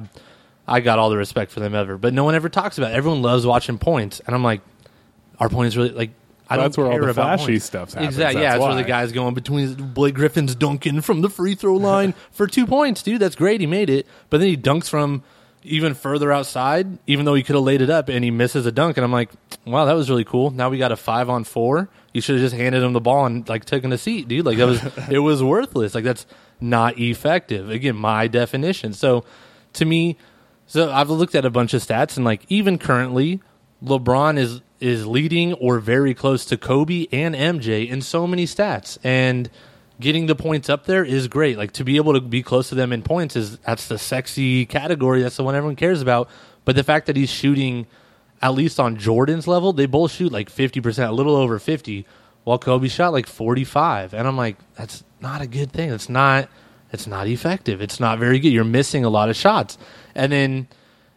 [0.67, 1.97] I got all the respect for them ever.
[1.97, 2.91] But no one ever talks about.
[2.91, 2.95] it.
[2.95, 4.61] Everyone loves watching points, and I'm like,
[5.39, 6.11] our points really like.
[6.49, 7.65] I That's don't where all the flashy points.
[7.65, 8.13] stuff happens.
[8.15, 8.41] Exactly.
[8.41, 11.75] Yeah, That's that's where the guys going between Blake Griffin's dunking from the free throw
[11.75, 13.21] line for two points, dude.
[13.21, 13.61] That's great.
[13.61, 15.23] He made it, but then he dunks from
[15.63, 18.71] even further outside, even though he could have laid it up, and he misses a
[18.71, 18.97] dunk.
[18.97, 19.29] And I'm like,
[19.65, 20.51] wow, that was really cool.
[20.51, 21.89] Now we got a five on four.
[22.13, 24.45] You should have just handed him the ball and like taken a seat, dude.
[24.45, 25.95] Like that was it was worthless.
[25.95, 26.25] Like that's
[26.59, 27.69] not effective.
[27.69, 28.93] Again, my definition.
[28.93, 29.23] So
[29.73, 30.17] to me,
[30.65, 33.41] so I've looked at a bunch of stats and like even currently,
[33.83, 38.97] LeBron is is leading or very close to Kobe and MJ in so many stats
[39.03, 39.49] and
[40.01, 41.57] getting the points up there is great.
[41.57, 44.65] Like to be able to be close to them in points is that's the sexy
[44.65, 45.21] category.
[45.21, 46.29] That's the one everyone cares about.
[46.65, 47.87] But the fact that he's shooting
[48.41, 52.05] at least on Jordan's level, they both shoot like 50%, a little over 50,
[52.43, 54.13] while Kobe shot like 45.
[54.13, 55.91] And I'm like, that's not a good thing.
[55.91, 56.49] It's not
[56.91, 57.81] it's not effective.
[57.81, 58.49] It's not very good.
[58.49, 59.77] You're missing a lot of shots.
[60.13, 60.67] And then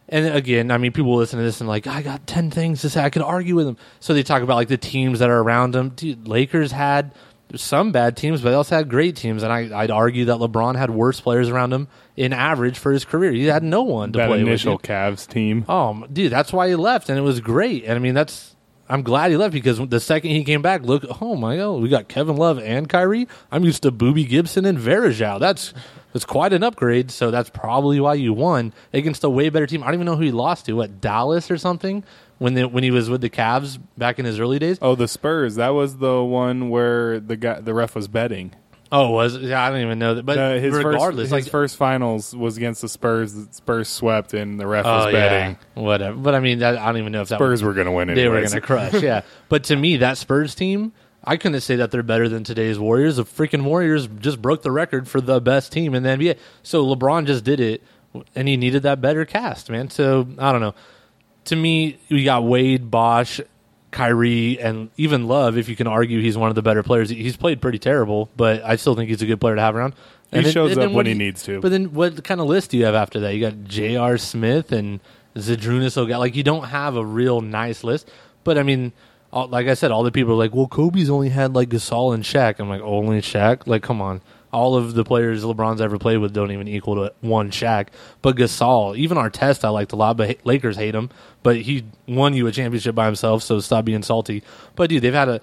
[0.07, 2.89] and again, I mean, people listen to this and like, I got ten things to
[2.89, 3.03] say.
[3.03, 3.77] I could argue with them.
[3.99, 5.89] So they talk about like the teams that are around them.
[5.89, 7.13] Dude, Lakers had
[7.55, 9.43] some bad teams, but they also had great teams.
[9.43, 13.05] And I, I'd argue that LeBron had worse players around him in average for his
[13.05, 13.31] career.
[13.31, 14.83] He had no one to that play initial with.
[14.83, 15.65] Cavs team.
[15.69, 17.83] Oh, dude, that's why he left, and it was great.
[17.83, 18.55] And I mean, that's
[18.87, 21.89] I'm glad he left because the second he came back, look, oh my god, we
[21.89, 23.27] got Kevin Love and Kyrie.
[23.51, 25.39] I'm used to Boobie Gibson and Varejao.
[25.39, 25.73] That's
[26.13, 27.09] that's quite an upgrade.
[27.09, 29.81] So that's probably why you won against a way better team.
[29.81, 30.73] I don't even know who he lost to.
[30.73, 32.03] What Dallas or something
[32.37, 34.77] when the, when he was with the Cavs back in his early days.
[34.81, 35.55] Oh, the Spurs.
[35.55, 38.53] That was the one where the guy, the ref was betting.
[38.91, 39.41] Oh, was it?
[39.41, 40.25] Yeah, I don't even know that.
[40.25, 43.33] But Uh, his regardless, first, like his first finals was against the Spurs.
[43.33, 46.15] The Spurs swept, and the ref oh was betting yeah, whatever.
[46.15, 47.91] But I mean, that, I don't even know if that was Spurs were going to
[47.91, 48.07] win.
[48.09, 48.51] they were anyways.
[48.51, 49.01] going to crush.
[49.03, 50.93] Yeah, but to me, that Spurs team,
[51.23, 53.15] I couldn't say that they're better than today's Warriors.
[53.17, 56.37] The freaking Warriors just broke the record for the best team in the NBA.
[56.61, 57.81] So LeBron just did it,
[58.35, 59.89] and he needed that better cast, man.
[59.89, 60.75] So I don't know.
[61.45, 63.39] To me, we got Wade, Bosh,
[63.91, 65.57] Kyrie, and even Love.
[65.57, 68.63] If you can argue he's one of the better players, he's played pretty terrible, but
[68.63, 69.93] I still think he's a good player to have around.
[70.31, 71.61] He And then- shows and up when do he needs to.
[71.61, 73.35] But then, what kind of list do you have after that?
[73.35, 74.17] You got J.R.
[74.17, 74.99] Smith and
[75.35, 76.17] Zydrunas Oga.
[76.17, 78.09] Like, you don't have a real nice list.
[78.43, 78.91] But I mean,
[79.31, 82.13] all, like I said, all the people are like, "Well, Kobe's only had like Gasol
[82.13, 83.67] and Shaq." I'm like, "Only Shaq?
[83.67, 84.21] Like, come on."
[84.55, 87.87] All of the players LeBron's ever played with don't even equal to one Shaq.
[88.21, 90.15] But Gasol, even Artest, I liked a lot.
[90.15, 91.09] But Lakers hate him.
[91.43, 94.43] But he won you a championship by himself, so stop being salty.
[94.75, 95.41] But dude, they've had a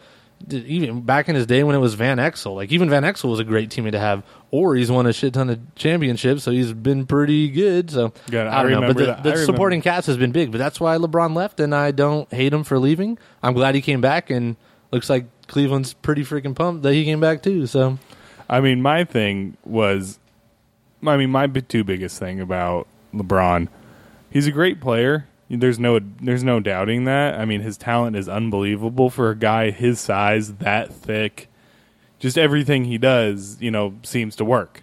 [0.50, 3.38] even back in his day when it was Van Exel, like even Van Exel was
[3.38, 4.24] a great teammate to have.
[4.50, 7.90] Or he's won a shit ton of championships, so he's been pretty good.
[7.90, 9.22] So Yeah, I I don't know, but remember the, that.
[9.22, 10.50] the supporting cast has been big.
[10.52, 13.18] But that's why LeBron left, and I don't hate him for leaving.
[13.42, 14.56] I'm glad he came back, and
[14.90, 17.66] looks like Cleveland's pretty freaking pumped that he came back too.
[17.66, 17.98] So
[18.52, 20.18] I mean, my thing was,
[21.06, 23.68] I mean, my two biggest thing about LeBron,
[24.28, 25.26] he's a great player.
[25.48, 27.40] There's no, there's no doubting that.
[27.40, 31.48] I mean, his talent is unbelievable for a guy his size, that thick.
[32.18, 34.82] Just everything he does, you know, seems to work.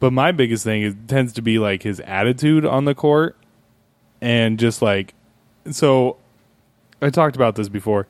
[0.00, 3.36] But my biggest thing is tends to be like his attitude on the court,
[4.22, 5.12] and just like,
[5.70, 6.16] so,
[7.02, 8.06] I talked about this before.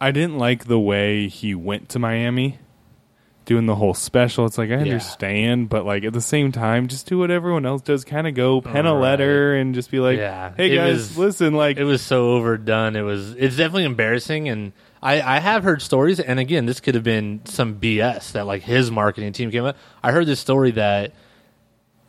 [0.00, 2.60] I didn't like the way he went to Miami
[3.46, 4.44] doing the whole special.
[4.44, 7.80] It's like I understand, but like at the same time, just do what everyone else
[7.80, 8.04] does.
[8.04, 9.00] Kind of go pen a Right.
[9.00, 10.52] letter and just be like, Yeah.
[10.56, 12.94] "Hey It guys, was- listen." Like, it was so overdone.
[12.96, 13.32] It was.
[13.38, 16.20] It's definitely embarrassing, and I, I have heard stories.
[16.20, 19.76] And again, this could have been some BS that like his marketing team came up.
[20.02, 21.12] I heard this story that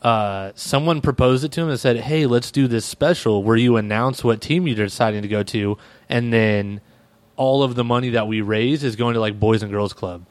[0.01, 3.77] uh, someone proposed it to him and said, "Hey, let's do this special where you
[3.77, 5.77] announce what team you're deciding to go to,
[6.09, 6.81] and then
[7.35, 10.25] all of the money that we raise is going to like Boys and Girls Club."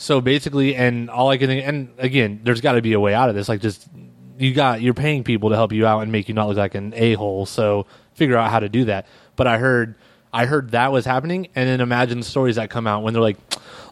[0.00, 3.12] So basically, and all I can think, and again, there's got to be a way
[3.12, 3.50] out of this.
[3.50, 3.86] Like, just
[4.38, 6.74] you got you're paying people to help you out and make you not look like
[6.74, 7.44] an a hole.
[7.44, 7.84] So
[8.14, 9.06] figure out how to do that.
[9.36, 9.96] But I heard,
[10.32, 13.22] I heard that was happening, and then imagine the stories that come out when they're
[13.22, 13.36] like,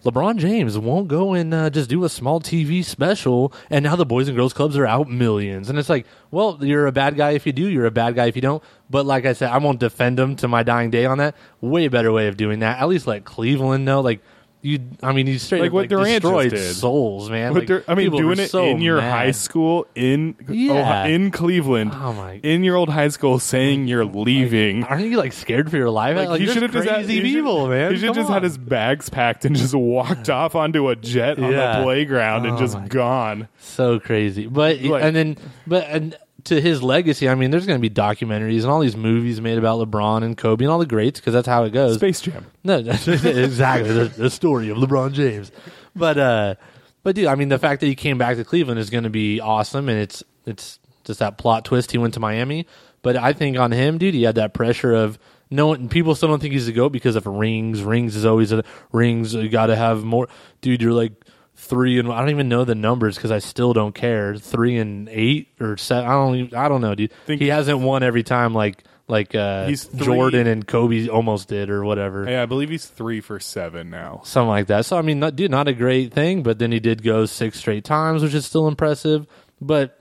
[0.03, 4.07] LeBron James won't go and uh, just do a small TV special, and now the
[4.07, 5.68] Boys and Girls Clubs are out millions.
[5.68, 8.27] And it's like, well, you're a bad guy if you do, you're a bad guy
[8.27, 8.62] if you don't.
[8.88, 11.37] But like I said, I won't defend him to my dying day on that.
[11.61, 12.79] Way better way of doing that.
[12.79, 14.23] At least let Cleveland know, like.
[14.61, 16.75] You, I mean, you straight Like what like, Durant just destroyed did.
[16.75, 17.55] souls, man.
[17.55, 19.11] Like, I mean, doing it so in your mad.
[19.12, 20.73] high school in Yeah.
[20.73, 22.40] Ohio- in Cleveland, Oh my!
[22.42, 24.83] in your old high school, saying you're leaving.
[24.83, 26.16] Aren't you like scared for your life?
[26.16, 27.92] Like, Like, he there's should have just had, crazy he should- people, man.
[27.92, 31.53] He should just had his bags packed and just walked off onto a jet on
[31.53, 31.79] Yeah.
[31.79, 33.47] the playground and Oh just my gone.
[33.61, 34.47] so crazy.
[34.49, 35.37] But Like- and then
[35.68, 36.16] but and
[36.49, 39.59] to his legacy, I mean, there's going to be documentaries and all these movies made
[39.59, 41.97] about LeBron and Kobe and all the greats because that's how it goes.
[41.97, 42.47] Space Jam.
[42.65, 45.51] No, exactly the, the story of LeBron James.
[45.95, 46.55] But uh,
[47.03, 49.11] but dude, I mean, the fact that he came back to Cleveland is going to
[49.11, 51.93] be awesome, and it's it's just that plot twist.
[51.93, 52.67] He went to Miami,
[53.03, 55.19] but I think on him, dude, he had that pressure of
[55.51, 55.89] no one.
[55.89, 57.83] People still don't think he's a goat because of rings.
[57.83, 59.35] Rings is always a rings.
[59.35, 60.29] You got to have more,
[60.61, 60.83] dude.
[60.83, 61.13] You're like
[61.59, 64.37] three and I don't even know the numbers because I still don't care.
[64.37, 66.09] Three and eight or seven.
[66.09, 66.35] I don't.
[66.37, 67.12] Even, I don't know, dude.
[67.27, 71.71] Think- he hasn't won every time like like uh, He's Jordan and Kobe almost did
[71.71, 74.21] or whatever Yeah, I believe he's three for seven now.
[74.25, 74.85] something like that.
[74.85, 77.59] So I mean, not, dude, not a great thing, but then he did go six
[77.59, 79.27] straight times, which is still impressive.
[79.62, 79.94] But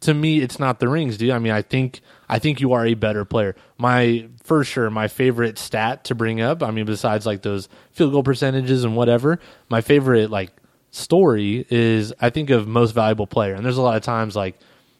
[0.00, 1.30] to me, it's not the rings, dude.
[1.30, 3.54] I mean, I think I think you are a better player.
[3.78, 6.62] My for sure, my favorite stat to bring up.
[6.62, 9.38] I mean, besides like those field goal percentages and whatever,
[9.68, 10.50] my favorite like
[10.96, 13.54] story is I think of most valuable player.
[13.54, 14.56] And there's a lot of times like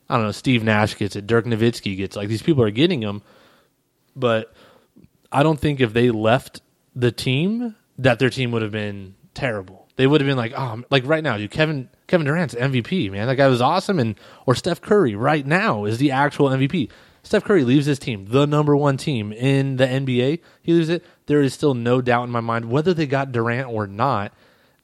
[0.08, 3.00] I don't know, Steve Nash gets it, Dirk Nowitzki gets like these people are getting
[3.00, 3.22] them,
[4.14, 4.52] but
[5.32, 6.60] I don't think if they left
[6.94, 9.88] the team that their team would have been terrible.
[9.96, 13.26] They would have been like, oh, like right now, dude, Kevin Kevin Durant's MVP, man.
[13.26, 16.90] That guy was awesome, and or Steph Curry right now is the actual MVP.
[17.22, 20.40] Steph Curry leaves his team, the number one team in the NBA.
[20.62, 21.04] He leaves it.
[21.26, 24.32] There is still no doubt in my mind whether they got Durant or not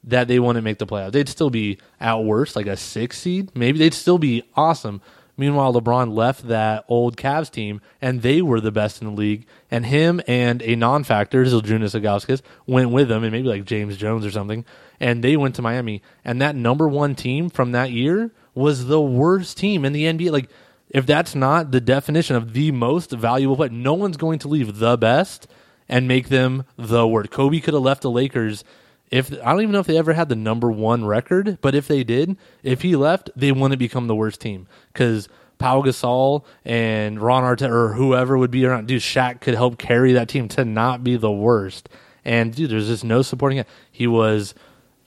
[0.04, 1.12] that they wouldn't make the playoffs.
[1.12, 3.50] They'd still be at worst like a six seed.
[3.54, 5.00] Maybe they'd still be awesome.
[5.36, 9.46] Meanwhile, LeBron left that old Cavs team, and they were the best in the league.
[9.70, 14.26] And him and a non-factor, Zydrunas Ilgauskas, went with them, and maybe like James Jones
[14.26, 14.64] or something.
[15.00, 16.02] And they went to Miami.
[16.24, 20.30] And that number one team from that year was the worst team in the NBA.
[20.30, 20.50] Like,
[20.90, 24.78] if that's not the definition of the most valuable player, no one's going to leave
[24.78, 25.46] the best
[25.88, 27.30] and make them the worst.
[27.30, 28.64] Kobe could have left the Lakers
[29.12, 31.86] if I don't even know if they ever had the number one record, but if
[31.86, 37.20] they did, if he left, they wouldn't become the worst team because Pau Gasol and
[37.20, 38.88] Ron Artest or whoever would be around.
[38.88, 41.90] Dude, Shaq could help carry that team to not be the worst.
[42.24, 43.68] And dude, there's just no supporting it.
[43.90, 44.54] He was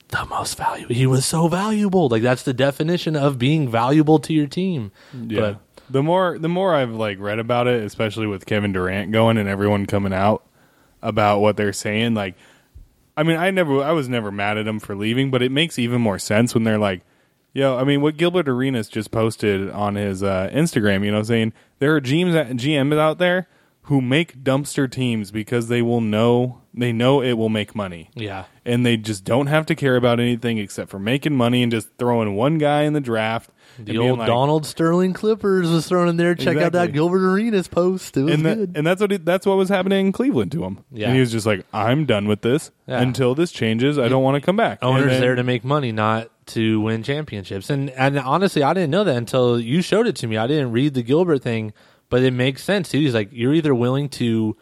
[0.08, 0.94] the most valuable.
[0.94, 2.08] He was so valuable.
[2.08, 4.92] Like that's the definition of being valuable to your team.
[5.12, 5.40] Yeah.
[5.40, 9.36] But the more the more I've like read about it, especially with Kevin Durant going
[9.36, 10.44] and everyone coming out
[11.02, 12.36] about what they're saying, like
[13.16, 15.78] I mean, I never I was never mad at him for leaving, but it makes
[15.78, 17.02] even more sense when they're like,
[17.52, 21.52] yo, I mean, what Gilbert Arenas just posted on his uh, Instagram, you know, saying
[21.78, 23.48] there are GMs GMs out there
[23.82, 28.10] who make dumpster teams because they will know they know it will make money.
[28.14, 28.44] yeah.
[28.64, 31.88] And they just don't have to care about anything except for making money and just
[31.96, 33.50] throwing one guy in the draft.
[33.78, 36.34] The old like- Donald Sterling Clippers was thrown in there.
[36.34, 38.16] Check out that Gilbert Arenas post.
[38.16, 38.72] It was and that, good.
[38.76, 40.84] and that's what he, that's what was happening in Cleveland to him.
[40.90, 41.06] Yeah.
[41.06, 42.70] And he was just like, I'm done with this.
[42.86, 43.00] Yeah.
[43.00, 44.78] Until this changes, I don't want to come back.
[44.82, 47.70] Owners then- there to make money, not to win championships.
[47.70, 50.36] And and honestly, I didn't know that until you showed it to me.
[50.36, 51.72] I didn't read the Gilbert thing,
[52.08, 52.88] but it makes sense.
[52.88, 53.00] Too.
[53.00, 54.56] He's like, you're either willing to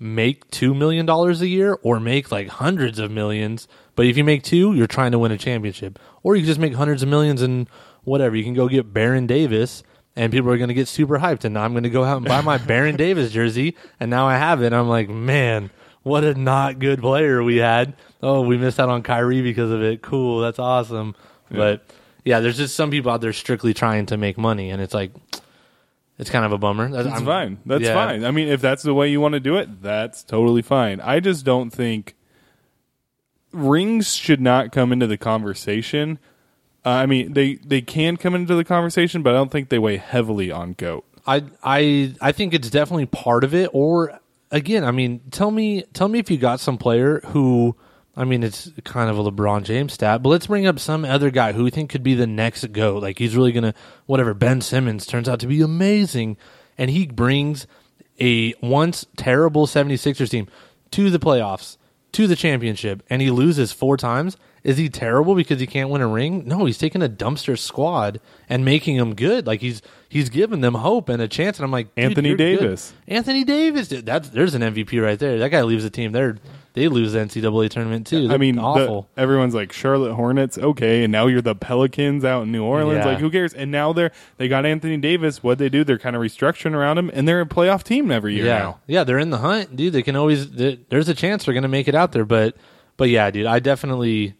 [0.00, 3.68] make two million dollars a year or make like hundreds of millions.
[3.96, 6.60] But if you make two, you're trying to win a championship, or you can just
[6.60, 7.68] make hundreds of millions and
[8.04, 8.36] whatever.
[8.36, 9.82] You can go get Baron Davis.
[10.16, 12.16] And people are going to get super hyped, and now I'm going to go out
[12.16, 14.72] and buy my Baron Davis jersey, and now I have it.
[14.72, 15.70] I'm like, man,
[16.02, 17.94] what a not good player we had.
[18.20, 20.02] Oh, we missed out on Kyrie because of it.
[20.02, 21.14] Cool, that's awesome.
[21.50, 21.86] But
[22.24, 25.12] yeah, there's just some people out there strictly trying to make money, and it's like,
[26.18, 26.90] it's kind of a bummer.
[26.90, 27.58] That's fine.
[27.64, 27.94] That's yeah.
[27.94, 28.24] fine.
[28.24, 31.00] I mean, if that's the way you want to do it, that's totally fine.
[31.00, 32.16] I just don't think
[33.52, 36.18] rings should not come into the conversation.
[36.84, 39.78] Uh, I mean, they they can come into the conversation, but I don't think they
[39.78, 41.04] weigh heavily on goat.
[41.26, 43.70] I I I think it's definitely part of it.
[43.72, 44.18] Or
[44.50, 47.76] again, I mean, tell me tell me if you got some player who.
[48.16, 51.30] I mean, it's kind of a LeBron James stat, but let's bring up some other
[51.30, 53.00] guy who we think could be the next GOAT.
[53.00, 53.72] Like, he's really to,
[54.06, 56.36] whatever, Ben Simmons turns out to be amazing.
[56.76, 57.68] And he brings
[58.20, 60.48] a once terrible 76ers team
[60.90, 61.76] to the playoffs,
[62.12, 64.36] to the championship, and he loses four times.
[64.68, 66.46] Is he terrible because he can't win a ring?
[66.46, 69.46] No, he's taking a dumpster squad and making them good.
[69.46, 71.58] Like he's he's giving them hope and a chance.
[71.58, 72.58] And I'm like, Anthony you're good.
[72.60, 72.92] Davis.
[73.06, 75.38] Anthony Davis, dude, that's there's an MVP right there.
[75.38, 76.12] That guy leaves the team.
[76.12, 76.36] They're
[76.74, 78.26] they lose the NCAA tournament too.
[78.26, 79.08] I They're mean, the- awful.
[79.16, 82.98] everyone's like Charlotte Hornets, okay, and now you're the Pelicans out in New Orleans.
[83.04, 83.12] Yeah.
[83.12, 83.54] Like, who cares?
[83.54, 85.42] And now they're they got Anthony Davis.
[85.42, 85.82] What they do?
[85.82, 88.80] They're kind of restructuring around him, and they're a playoff team every year yeah, now.
[88.86, 89.94] yeah, they're in the hunt, dude.
[89.94, 90.50] They can always.
[90.50, 92.54] there- There's a chance they're gonna make it out there, but
[92.98, 94.34] but yeah, dude, I definitely.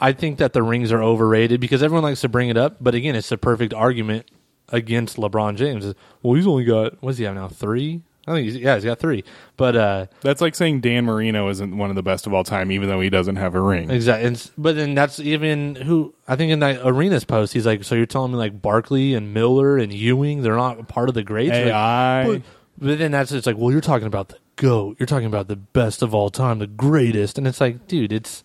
[0.00, 2.94] I think that the rings are overrated because everyone likes to bring it up, but
[2.94, 4.30] again, it's a perfect argument
[4.68, 5.94] against LeBron James.
[6.22, 7.48] Well, he's only got what does he have now?
[7.48, 8.02] Three?
[8.26, 9.24] I think he's, yeah, he's got three.
[9.56, 12.70] But uh, That's like saying Dan Marino isn't one of the best of all time,
[12.70, 13.90] even though he doesn't have a ring.
[13.90, 14.28] Exactly.
[14.28, 17.94] And, but then that's even who I think in that arenas post, he's like, so
[17.94, 21.52] you're telling me like Barkley and Miller and Ewing, they're not part of the greats?
[21.52, 21.72] Like,
[22.26, 22.42] but,
[22.76, 24.96] but then that's it's like, well, you're talking about the goat.
[25.00, 27.38] You're talking about the best of all time, the greatest.
[27.38, 28.44] And it's like, dude, it's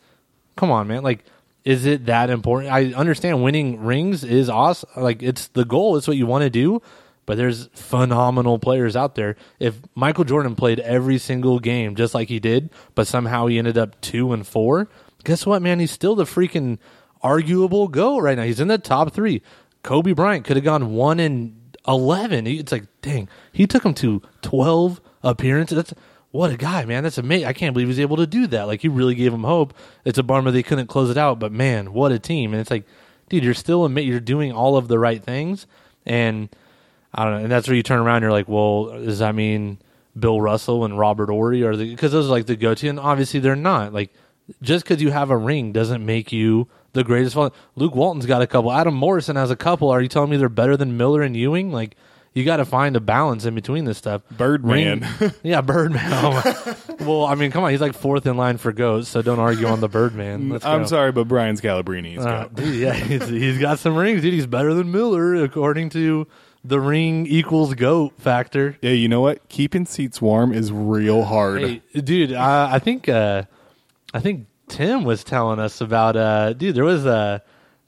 [0.55, 1.03] come on, man.
[1.03, 1.25] Like,
[1.63, 2.73] is it that important?
[2.73, 4.89] I understand winning rings is awesome.
[4.95, 5.97] Like, it's the goal.
[5.97, 6.81] It's what you want to do.
[7.25, 9.37] But there's phenomenal players out there.
[9.57, 13.77] If Michael Jordan played every single game just like he did, but somehow he ended
[13.77, 14.89] up two and four,
[15.23, 15.79] guess what, man?
[15.79, 16.79] He's still the freaking
[17.21, 18.43] arguable go right now.
[18.43, 19.41] He's in the top three.
[19.83, 22.45] Kobe Bryant could have gone one and eleven.
[22.45, 25.77] It's like, dang, he took him to twelve appearances.
[25.77, 25.93] That's
[26.33, 27.03] what a guy, man.
[27.03, 27.45] That's amazing.
[27.45, 28.63] I can't believe he was able to do that.
[28.63, 29.71] Like he really gave him hope.
[30.03, 32.53] It's a bummer they couldn't close it out, but man, what a team!
[32.53, 32.85] And it's like,
[33.29, 35.67] dude, you're still ama- you're doing all of the right things,
[36.07, 36.49] and
[37.13, 37.43] I don't know.
[37.43, 38.17] And that's where you turn around.
[38.17, 39.77] and You're like, well, does that mean
[40.19, 42.99] Bill Russell and Robert Horry are the because those are like the go to, and
[42.99, 43.93] obviously they're not.
[43.93, 44.11] Like
[44.63, 47.35] just because you have a ring doesn't make you the greatest.
[47.35, 48.71] Luke Walton's got a couple.
[48.71, 49.89] Adam Morrison has a couple.
[49.91, 51.71] Are you telling me they're better than Miller and Ewing?
[51.71, 51.95] Like
[52.33, 54.21] you got to find a balance in between this stuff.
[54.31, 55.05] Birdman.
[55.43, 56.01] Yeah, Birdman.
[56.11, 59.39] Oh well, I mean, come on, he's like fourth in line for goats, so don't
[59.39, 60.49] argue on the Birdman.
[60.49, 60.87] Let's I'm go.
[60.87, 62.55] sorry, but Brian Scalabrine is Uh, good.
[62.65, 64.33] dude, yeah, he's, he's got some rings, dude.
[64.33, 66.27] He's better than Miller according to
[66.65, 68.77] the ring equals goat factor.
[68.81, 69.47] Yeah, you know what?
[69.49, 71.61] Keeping seats warm is real hard.
[71.61, 73.43] Hey, dude, uh, I think uh,
[74.13, 76.73] I think Tim was telling us about uh, dude.
[76.75, 77.39] There was uh,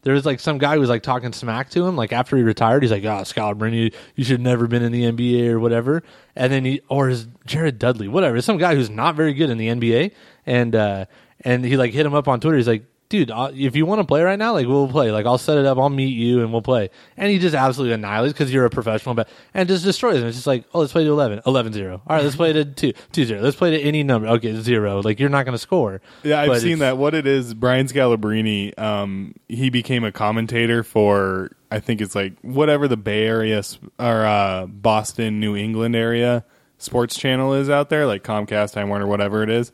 [0.05, 2.43] there was like some guy who was like talking smack to him, like after he
[2.43, 2.83] retired.
[2.83, 6.03] He's like, "Oh, Scalabrine, you, you should never been in the NBA or whatever."
[6.35, 9.57] And then he or is Jared Dudley, whatever, some guy who's not very good in
[9.57, 10.11] the NBA,
[10.45, 11.05] and uh,
[11.41, 12.55] and he like hit him up on Twitter.
[12.55, 15.11] He's like, dude, uh, if you want to play right now, like we'll play.
[15.11, 16.89] Like I'll set it up, I'll meet you, and we'll play.
[17.17, 20.27] And he just absolutely annihilates because you're a professional, but and just destroys him.
[20.27, 22.01] It's just like, oh, let's play to 11, 11 0.
[22.05, 23.41] All right, let's play to 2, 2 0.
[23.41, 24.27] Let's play to any number.
[24.27, 25.01] Okay, zero.
[25.01, 26.01] Like you're not going to score.
[26.23, 26.97] Yeah, I've But seen that.
[26.97, 32.39] What it is, Brian Scalabrine, um, he became a commentator for I think it's like
[32.41, 33.61] whatever the Bay Area
[33.99, 36.45] or uh, Boston, New England area
[36.77, 39.71] sports channel is out there, like Comcast, Time Warner, whatever it is.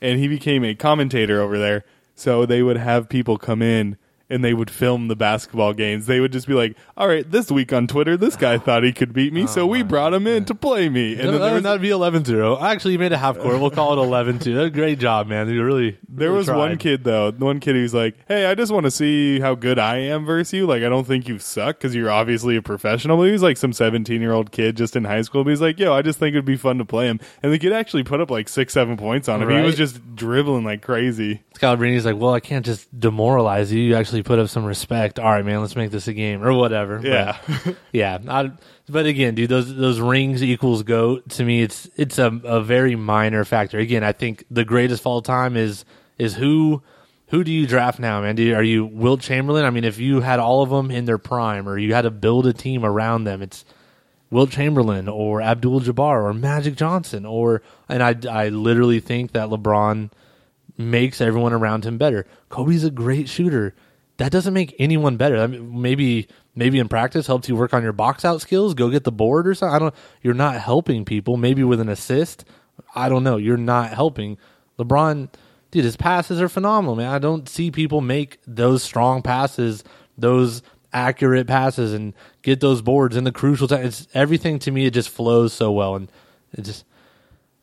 [0.00, 1.84] And he became a commentator over there.
[2.22, 3.96] So they would have people come in
[4.32, 6.06] and they would film the basketball games.
[6.06, 8.92] They would just be like, "All right, this week on Twitter, this guy thought he
[8.92, 11.54] could beat me, so oh we brought him in to play me." And then there
[11.54, 12.58] was, that'd be 11 0.
[12.60, 13.60] Actually, you made a half court.
[13.60, 14.70] We'll call it 11 2.
[14.70, 15.48] Great job, man.
[15.48, 15.98] You really.
[16.08, 18.90] There really was one kid though, one kid who's like, "Hey, I just want to
[18.90, 20.66] see how good I am versus you.
[20.66, 23.56] Like, I don't think you suck because you're obviously a professional." But he was like
[23.56, 25.44] some 17 year old kid just in high school.
[25.44, 27.58] But he's like, "Yo, I just think it'd be fun to play him." And the
[27.58, 29.50] kid actually put up like six, seven points on him.
[29.50, 31.42] He was just dribbling like crazy.
[31.54, 33.82] Scalabrine's like, well, I can't just demoralize you.
[33.82, 35.18] You actually put up some respect.
[35.18, 36.98] All right, man, let's make this a game or whatever.
[36.98, 37.38] But, Yeah,
[37.92, 38.18] yeah.
[38.28, 38.52] I,
[38.88, 41.28] but again, dude, those those rings equals goat.
[41.30, 43.78] To me, it's it's a, a very minor factor.
[43.78, 45.84] Again, I think the greatest of all time is
[46.18, 46.82] is who
[47.28, 48.36] who do you draft now, man?
[48.36, 49.64] Do you, are you Wilt Chamberlain?
[49.64, 52.10] I mean, if you had all of them in their prime, or you had to
[52.10, 53.64] build a team around them, it's
[54.30, 59.50] Wilt Chamberlain or Abdul Jabbar or Magic Johnson or and I I literally think that
[59.50, 60.10] LeBron
[60.78, 62.26] makes everyone around him better.
[62.48, 63.74] Kobe's a great shooter.
[64.18, 65.38] That doesn't make anyone better.
[65.38, 68.90] I mean, maybe maybe in practice helps you work on your box out skills, go
[68.90, 69.74] get the board or something.
[69.74, 71.36] I don't you're not helping people.
[71.36, 72.44] Maybe with an assist.
[72.94, 73.36] I don't know.
[73.36, 74.38] You're not helping.
[74.78, 75.28] LeBron
[75.70, 77.10] dude, his passes are phenomenal, man.
[77.10, 79.82] I don't see people make those strong passes,
[80.16, 83.84] those accurate passes and get those boards in the crucial time.
[83.84, 86.12] It's everything to me it just flows so well and
[86.52, 86.84] it just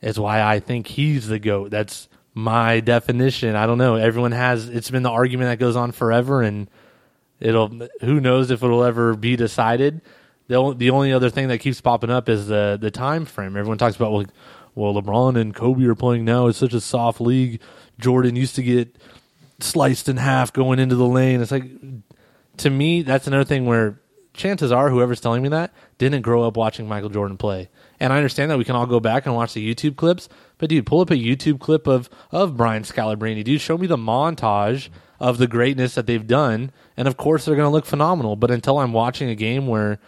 [0.01, 1.71] it's why I think he's the GOAT.
[1.71, 2.09] That's
[2.39, 3.55] my definition.
[3.55, 3.95] I don't know.
[3.95, 6.69] Everyone has it's been the argument that goes on forever and
[7.39, 7.69] it'll
[8.01, 10.01] who knows if it'll ever be decided.
[10.47, 13.57] The only, the only other thing that keeps popping up is the the time frame.
[13.57, 14.25] Everyone talks about well,
[14.75, 16.47] well LeBron and Kobe are playing now.
[16.47, 17.61] It's such a soft league.
[17.99, 18.95] Jordan used to get
[19.59, 21.41] sliced in half going into the lane.
[21.41, 21.69] It's like
[22.57, 23.99] to me that's another thing where
[24.33, 27.69] chances are whoever's telling me that didn't grow up watching Michael Jordan play.
[27.99, 30.29] And I understand that we can all go back and watch the YouTube clips,
[30.59, 33.43] but dude, pull up a YouTube clip of of Brian Scalabrine.
[33.43, 34.89] Dude, show me the montage
[35.19, 38.35] of the greatness that they've done, and of course they're going to look phenomenal.
[38.35, 39.99] But until I'm watching a game where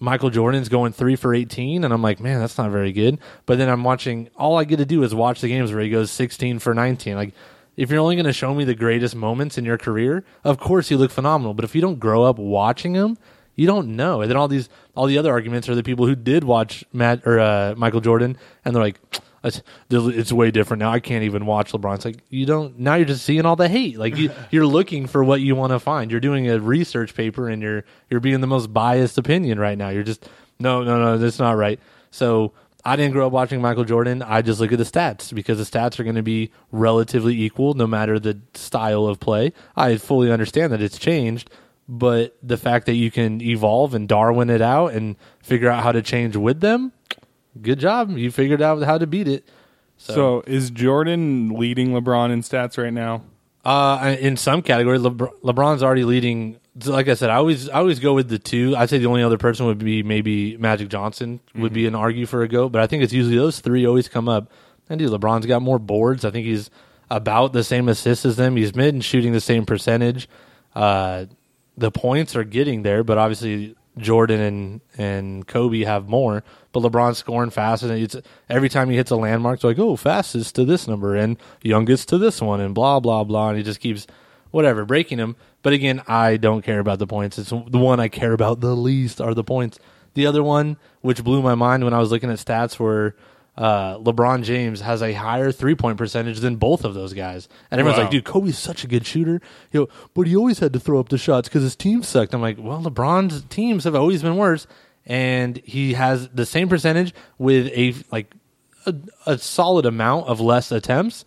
[0.00, 3.18] Michael Jordan's going three for 18, and I'm like, man, that's not very good.
[3.46, 5.90] But then I'm watching, all I get to do is watch the games where he
[5.90, 7.16] goes 16 for 19.
[7.16, 7.34] Like,
[7.76, 10.90] if you're only going to show me the greatest moments in your career, of course
[10.90, 11.54] you look phenomenal.
[11.54, 13.18] But if you don't grow up watching them,
[13.56, 14.20] you don't know.
[14.20, 17.26] And then all these, all the other arguments are the people who did watch Matt
[17.26, 19.00] or uh, Michael Jordan, and they're like,
[19.44, 20.90] it's, it's way different now.
[20.90, 21.96] I can't even watch LeBron.
[21.96, 22.78] It's like you don't.
[22.78, 23.98] Now you're just seeing all the hate.
[23.98, 26.10] Like you, you're looking for what you want to find.
[26.10, 29.90] You're doing a research paper, and you're you're being the most biased opinion right now.
[29.90, 30.28] You're just
[30.58, 31.18] no, no, no.
[31.18, 31.78] That's not right.
[32.10, 32.52] So
[32.84, 34.22] I didn't grow up watching Michael Jordan.
[34.22, 37.74] I just look at the stats because the stats are going to be relatively equal
[37.74, 39.52] no matter the style of play.
[39.76, 41.50] I fully understand that it's changed,
[41.88, 45.92] but the fact that you can evolve and Darwin it out and figure out how
[45.92, 46.92] to change with them,
[47.62, 48.16] good job.
[48.16, 49.48] You figured out how to beat it.
[49.96, 53.22] So, is Jordan leading LeBron in stats right now?
[53.64, 56.58] Uh, in some categories, Lebr- LeBron's already leading.
[56.86, 58.76] Like I said, I always I always go with the two.
[58.76, 62.24] I'd say the only other person would be maybe Magic Johnson would be an argue
[62.26, 64.52] for a goat, but I think it's usually those three always come up.
[64.88, 66.24] And dude, LeBron's got more boards.
[66.24, 66.70] I think he's
[67.10, 68.54] about the same assists as them.
[68.54, 70.28] He's mid and shooting the same percentage.
[70.74, 71.26] Uh,
[71.76, 76.44] the points are getting there, but obviously Jordan and and Kobe have more.
[76.72, 78.16] But LeBron's scoring fast, and it's
[78.48, 82.08] every time he hits a landmark, it's like, oh, fastest to this number and youngest
[82.10, 84.06] to this one, and blah blah blah, and he just keeps
[84.50, 85.36] whatever breaking them.
[85.62, 87.38] But again, I don't care about the points.
[87.38, 89.78] It's the one I care about the least are the points.
[90.14, 93.14] The other one, which blew my mind when I was looking at stats, were
[93.56, 97.48] uh, LeBron James has a higher three point percentage than both of those guys.
[97.70, 98.04] And everyone's Wow.
[98.04, 99.40] like, dude, Kobe's such a good shooter.
[99.72, 102.34] You know, but he always had to throw up the shots because his team sucked.
[102.34, 104.66] I'm like, well, LeBron's teams have always been worse.
[105.08, 108.30] And he has the same percentage with a like
[108.86, 108.94] a,
[109.26, 111.24] a solid amount of less attempts,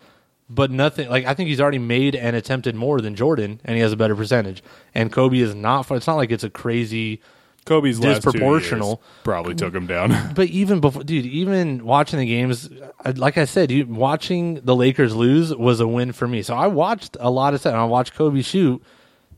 [0.49, 3.81] but nothing like I think he's already made and attempted more than Jordan, and he
[3.81, 4.63] has a better percentage.
[4.93, 5.89] And Kobe is not.
[5.91, 7.21] It's not like it's a crazy
[7.65, 8.99] Kobe's last two Disproportional.
[9.23, 10.33] probably took him down.
[10.35, 12.69] but even before, dude, even watching the games,
[13.15, 16.41] like I said, you, watching the Lakers lose was a win for me.
[16.41, 17.73] So I watched a lot of stuff.
[17.73, 18.83] and I watched Kobe shoot.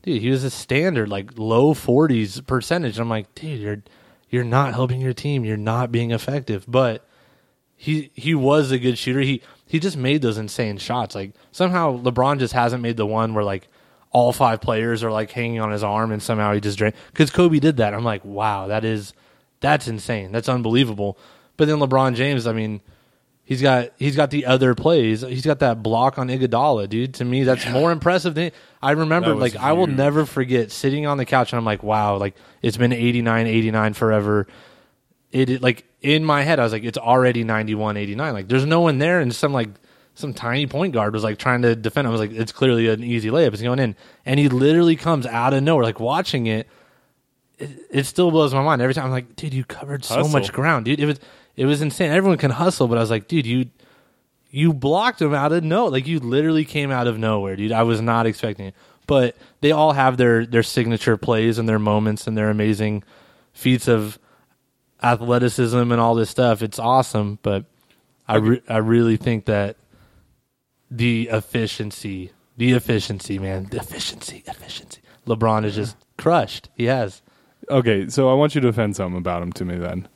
[0.02, 2.98] Dude, he was a standard, like low forties percentage.
[2.98, 3.82] I'm like, dude, you're
[4.34, 5.44] you're not helping your team.
[5.44, 6.64] You're not being effective.
[6.66, 7.06] But
[7.76, 9.20] he he was a good shooter.
[9.20, 11.14] He he just made those insane shots.
[11.14, 13.68] Like somehow LeBron just hasn't made the one where like
[14.10, 17.30] all five players are like hanging on his arm and somehow he just drained because
[17.30, 17.94] Kobe did that.
[17.94, 19.14] I'm like, wow, that is
[19.60, 20.32] that's insane.
[20.32, 21.16] That's unbelievable.
[21.56, 22.80] But then LeBron James, I mean,
[23.44, 25.20] he's got he's got the other plays.
[25.22, 27.14] He's got that block on Iguodala, dude.
[27.14, 29.28] To me, that's more impressive than I remember.
[29.30, 29.96] That was Like I will huge.
[29.96, 33.94] never forget sitting on the couch and I'm like, wow, like it's been 89, 89
[33.94, 34.46] forever.
[35.30, 38.32] It it- like in my head, I was like, it's already 91, 89.
[38.34, 39.70] Like there's no one there, and some like
[40.16, 42.06] some tiny point guard was like trying to defend.
[42.06, 43.52] I was like, it's clearly an easy layup.
[43.54, 45.82] It's going in, and he literally comes out of nowhere.
[45.84, 46.68] Like watching it,
[47.58, 49.06] it, it still blows my mind every time.
[49.06, 50.30] I'm like, dude, you covered so Hustle.
[50.32, 51.00] much ground, dude.
[51.00, 51.18] It was
[51.56, 52.10] it was insane.
[52.10, 53.70] Everyone can hustle, but I was like, dude, you
[54.50, 57.72] you blocked him out of no, like you literally came out of nowhere, dude.
[57.72, 58.74] I was not expecting it.
[59.06, 63.04] But they all have their their signature plays and their moments and their amazing
[63.52, 64.18] feats of
[65.02, 66.62] athleticism and all this stuff.
[66.62, 67.66] It's awesome, but
[68.26, 69.76] I re- I really think that
[70.90, 75.00] the efficiency, the efficiency, man, the efficiency, efficiency.
[75.26, 76.70] LeBron is just crushed.
[76.74, 77.22] He has.
[77.68, 80.08] Okay, so I want you to defend something about him to me then.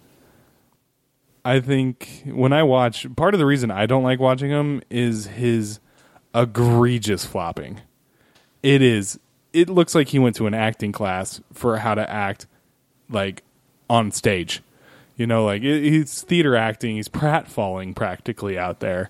[1.49, 5.29] I think when I watch, part of the reason I don't like watching him is
[5.29, 5.81] his
[6.35, 7.81] egregious flopping.
[8.63, 9.19] It is.
[9.55, 12.47] It looks like he went to an acting class for how to act,
[13.09, 13.45] like
[13.89, 14.63] on stage.
[15.17, 16.97] You know, like it, he's theater acting.
[16.97, 19.09] He's pratfalling practically out there,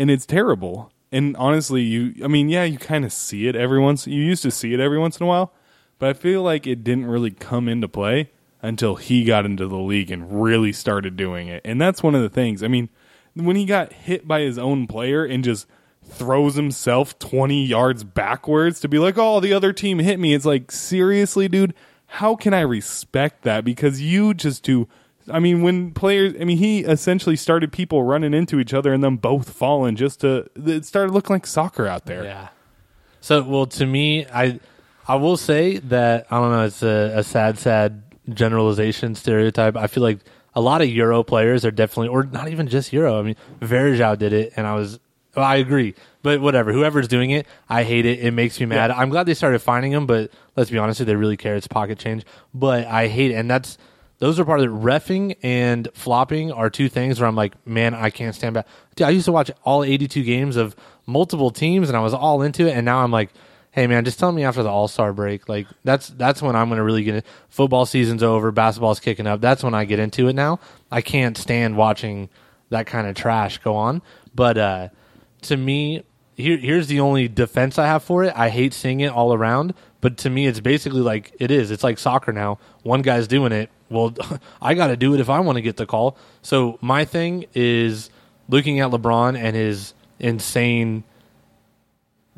[0.00, 0.90] and it's terrible.
[1.12, 4.04] And honestly, you, I mean, yeah, you kind of see it every once.
[4.04, 5.52] You used to see it every once in a while,
[6.00, 9.76] but I feel like it didn't really come into play until he got into the
[9.76, 11.62] league and really started doing it.
[11.64, 12.62] And that's one of the things.
[12.62, 12.88] I mean,
[13.34, 15.66] when he got hit by his own player and just
[16.04, 20.46] throws himself 20 yards backwards to be like, "Oh, the other team hit me." It's
[20.46, 21.74] like, "Seriously, dude,
[22.06, 24.88] how can I respect that because you just do
[25.30, 29.02] I mean, when players, I mean, he essentially started people running into each other and
[29.02, 32.24] them both falling just to, it started looking like soccer out there.
[32.24, 32.48] Yeah.
[33.20, 34.60] So, well, to me, I
[35.06, 36.64] I will say that I don't know.
[36.64, 39.76] It's a, a sad, sad generalization stereotype.
[39.76, 40.18] I feel like
[40.54, 43.18] a lot of Euro players are definitely, or not even just Euro.
[43.18, 44.98] I mean, Varejao did it, and I was.
[45.36, 46.72] Well, I agree, but whatever.
[46.72, 48.18] Whoever's doing it, I hate it.
[48.18, 48.90] It makes me mad.
[48.90, 51.54] I'm glad they started finding him, but let's be honest, they really care.
[51.54, 53.78] It's pocket change, but I hate it, and that's
[54.18, 54.70] those are part of it.
[54.70, 58.66] Refing and flopping are two things where I'm like, man, I can't stand back.
[58.96, 60.74] Dude, I used to watch all 82 games of
[61.06, 63.30] multiple teams, and I was all into it, and now I'm like,
[63.78, 65.48] hey man, just tell me after the All Star break.
[65.48, 67.26] Like that's that's when I'm gonna really get it.
[67.48, 69.40] Football season's over, basketball's kicking up.
[69.40, 70.58] That's when I get into it now.
[70.90, 72.28] I can't stand watching
[72.70, 74.02] that kind of trash go on.
[74.34, 74.88] But uh,
[75.42, 76.02] to me,
[76.36, 78.32] here here's the only defense I have for it.
[78.36, 81.70] I hate seeing it all around, but to me, it's basically like it is.
[81.70, 82.58] It's like soccer now.
[82.82, 83.70] One guy's doing it.
[83.88, 84.12] Well,
[84.60, 86.18] I got to do it if I want to get the call.
[86.42, 88.10] So my thing is
[88.48, 91.04] looking at LeBron and his insane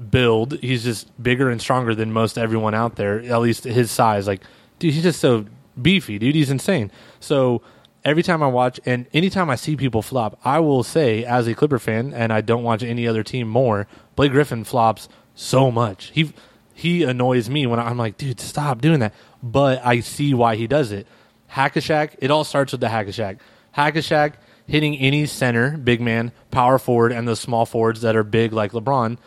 [0.08, 0.58] build.
[0.60, 4.26] He's just bigger and stronger than most everyone out there, at least his size.
[4.26, 4.42] Like,
[4.78, 5.46] dude, he's just so
[5.80, 6.34] beefy, dude.
[6.34, 6.90] He's insane.
[7.18, 7.62] So
[8.04, 11.54] every time I watch and anytime I see people flop, I will say, as a
[11.54, 13.86] Clipper fan, and I don't watch any other team more,
[14.16, 16.10] Blake Griffin flops so much.
[16.14, 16.32] He
[16.74, 19.14] he annoys me when I'm like, dude, stop doing that.
[19.42, 21.06] But I see why he does it.
[21.48, 23.38] Hack-a-Shaq, it all starts with the Hack-a-Shaq.
[23.72, 24.34] Hack-a-Shaq
[24.66, 28.72] hitting any center, big man, power forward, and those small forwards that are big like
[28.72, 29.18] LeBron.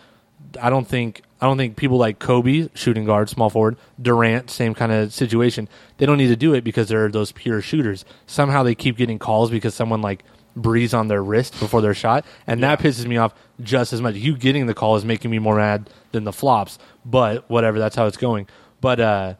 [0.62, 4.74] I don't think I don't think people like Kobe, shooting guard, small forward, Durant, same
[4.74, 5.68] kind of situation.
[5.98, 8.06] They don't need to do it because they're those pure shooters.
[8.26, 10.24] Somehow they keep getting calls because someone like
[10.56, 14.16] breathes on their wrist before their shot, and that pisses me off just as much.
[14.16, 17.78] You getting the call is making me more mad than the flops, but whatever.
[17.78, 18.48] That's how it's going.
[18.80, 19.34] But uh,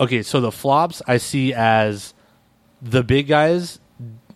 [0.00, 2.14] okay, so the flops I see as
[2.80, 3.78] the big guys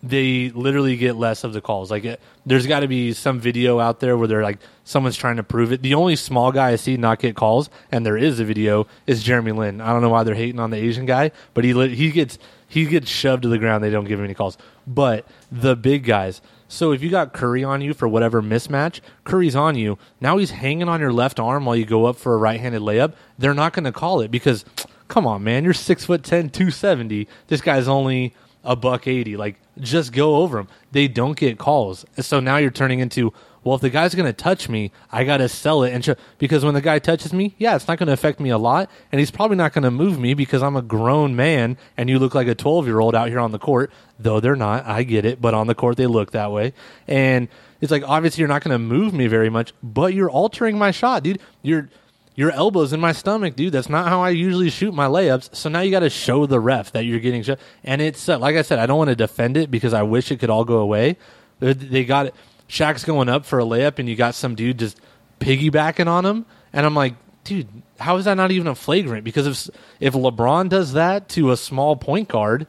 [0.03, 1.91] they literally get less of the calls.
[1.91, 4.59] Like, it, there's got to be some video out there where they're like,
[4.91, 5.81] someone's trying to prove it.
[5.81, 9.23] The only small guy I see not get calls, and there is a video, is
[9.23, 9.81] Jeremy Lin.
[9.81, 12.37] I don't know why they're hating on the Asian guy, but he he gets
[12.67, 13.83] he gets shoved to the ground.
[13.83, 14.57] They don't give him any calls.
[14.85, 16.41] But the big guys.
[16.67, 19.97] So if you got Curry on you for whatever mismatch, Curry's on you.
[20.21, 23.13] Now he's hanging on your left arm while you go up for a right-handed layup.
[23.37, 24.63] They're not going to call it because,
[25.09, 27.27] come on, man, you're six foot 10, 270.
[27.47, 28.33] This guy's only
[28.63, 32.69] a buck 80 like just go over them they don't get calls so now you're
[32.69, 33.33] turning into
[33.63, 36.63] well if the guy's going to touch me i got to sell it and because
[36.63, 39.19] when the guy touches me yeah it's not going to affect me a lot and
[39.19, 42.35] he's probably not going to move me because i'm a grown man and you look
[42.35, 45.25] like a 12 year old out here on the court though they're not i get
[45.25, 46.73] it but on the court they look that way
[47.07, 47.47] and
[47.79, 50.91] it's like obviously you're not going to move me very much but you're altering my
[50.91, 51.89] shot dude you're
[52.35, 53.73] your elbow's in my stomach, dude.
[53.73, 55.55] That's not how I usually shoot my layups.
[55.55, 57.59] So now you got to show the ref that you're getting shot.
[57.83, 60.31] And it's uh, like I said, I don't want to defend it because I wish
[60.31, 61.17] it could all go away.
[61.59, 62.35] They got it.
[62.71, 64.97] Shaq's going up for a layup, and you got some dude just
[65.41, 67.67] piggybacking on him, and I'm like, dude,
[67.99, 69.25] how is that not even a flagrant?
[69.25, 72.67] Because if if LeBron does that to a small point guard,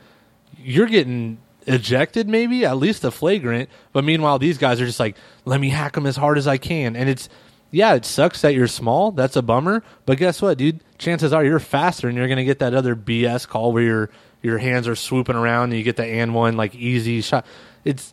[0.58, 1.38] you're getting
[1.68, 3.70] ejected, maybe at least a flagrant.
[3.92, 6.58] But meanwhile, these guys are just like, let me hack them as hard as I
[6.58, 7.28] can, and it's
[7.70, 9.12] yeah, it sucks that you're small.
[9.12, 9.84] That's a bummer.
[10.04, 10.80] But guess what, dude?
[10.98, 14.10] Chances are you're faster, and you're gonna get that other BS call where your
[14.42, 17.46] your hands are swooping around and you get the and one like easy shot.
[17.84, 18.12] It's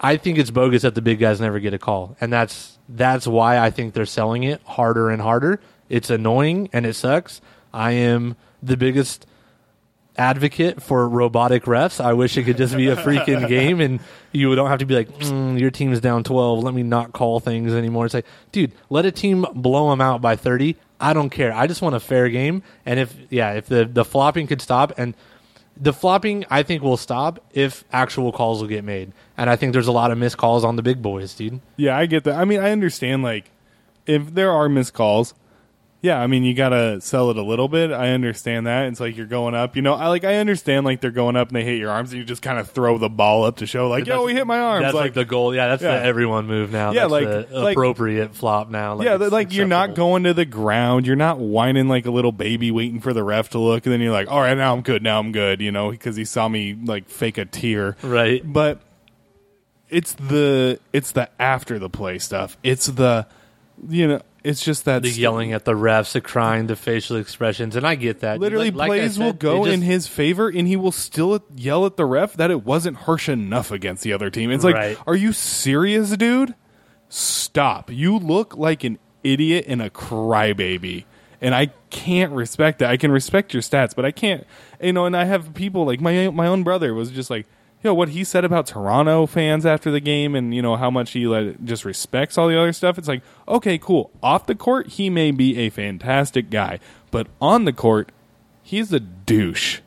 [0.00, 3.26] I think it's bogus that the big guys never get a call, and that's that's
[3.26, 5.60] why I think they're selling it harder and harder.
[5.88, 7.40] It's annoying and it sucks.
[7.72, 9.26] I am the biggest
[10.16, 12.02] advocate for robotic refs.
[12.02, 14.00] I wish it could just be a freaking game and
[14.32, 16.62] you don't have to be like, mm, your team's down 12.
[16.62, 18.06] Let me not call things anymore.
[18.06, 20.76] It's like, dude, let a team blow them out by 30.
[21.00, 21.52] I don't care.
[21.52, 22.62] I just want a fair game.
[22.84, 25.14] And if, yeah, if the, the flopping could stop and
[25.80, 29.12] the flopping, I think will stop if actual calls will get made.
[29.36, 31.60] And I think there's a lot of missed calls on the big boys, dude.
[31.76, 32.34] Yeah, I get that.
[32.34, 33.50] I mean, I understand like
[34.06, 35.34] if there are missed calls,
[36.02, 37.90] yeah, I mean you gotta sell it a little bit.
[37.92, 38.88] I understand that.
[38.88, 39.94] It's like you're going up, you know.
[39.94, 42.24] I like I understand like they're going up and they hit your arms and you
[42.24, 44.84] just kind of throw the ball up to show like, yo, we hit my arms.
[44.84, 45.54] That's like, the goal.
[45.54, 45.98] Yeah, that's Yeah.
[45.98, 46.92] the everyone move now.
[46.92, 48.94] Yeah, That's like- the like- appropriate flop now.
[48.94, 51.06] Like, yeah, like you're not going to the ground.
[51.06, 54.00] You're not whining like a little baby waiting for the ref to look, and then
[54.00, 55.02] you're like, all right, now I'm good.
[55.02, 55.60] Now I'm good.
[55.60, 57.96] You know, because he saw me like fake a tear.
[58.02, 58.42] right.
[58.44, 58.80] but
[59.88, 62.56] it's the it's the after the play stuff.
[62.62, 63.26] It's the
[63.88, 67.76] you know it's just that The yelling at the refs, the crying, the facial expressions,
[67.76, 68.38] and I get that.
[68.40, 71.84] Literally, Like- like plays will go just- in his favor, and he will still yell
[71.86, 74.50] at the ref that it wasn't harsh enough against the other team.
[74.50, 74.98] It's like, Right.
[75.06, 76.54] are you serious, dude?
[77.08, 77.90] Stop!
[77.92, 81.04] You look like an idiot and a crybaby,
[81.40, 82.90] and I can't respect that.
[82.90, 84.46] I can respect your stats, but I can't.
[84.80, 87.46] You know, and I have people like my my own brother was just like.
[87.82, 90.90] You know what he said about Toronto fans after the game, and you know how
[90.90, 92.98] much he like, just respects all the other stuff.
[92.98, 94.10] It's like, okay, cool.
[94.22, 96.78] Off the court, he may be a fantastic guy,
[97.10, 98.12] but on the court,
[98.62, 99.80] he's a douche.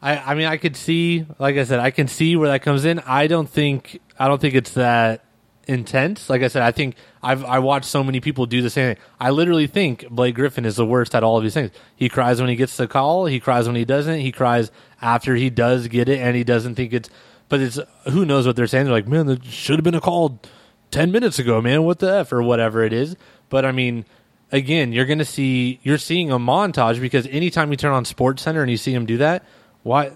[0.00, 2.84] I, I mean, I could see, like I said, I can see where that comes
[2.84, 3.00] in.
[3.00, 5.24] I don't think, I don't think it's that
[5.68, 6.28] intense.
[6.30, 9.04] Like I said, I think I've I watched so many people do the same thing.
[9.20, 11.70] I literally think Blake Griffin is the worst at all of these things.
[11.94, 13.26] He cries when he gets the call.
[13.26, 14.20] He cries when he doesn't.
[14.20, 17.10] He cries after he does get it, and he doesn't think it's.
[17.48, 17.78] But it's
[18.10, 18.86] who knows what they're saying.
[18.86, 20.40] They're like, man, that should have been a call
[20.90, 21.84] ten minutes ago, man.
[21.84, 23.16] What the f or whatever it is.
[23.48, 24.04] But I mean,
[24.50, 28.42] again, you're going to see you're seeing a montage because anytime you turn on Sports
[28.42, 29.44] Center and you see him do that,
[29.82, 30.12] why?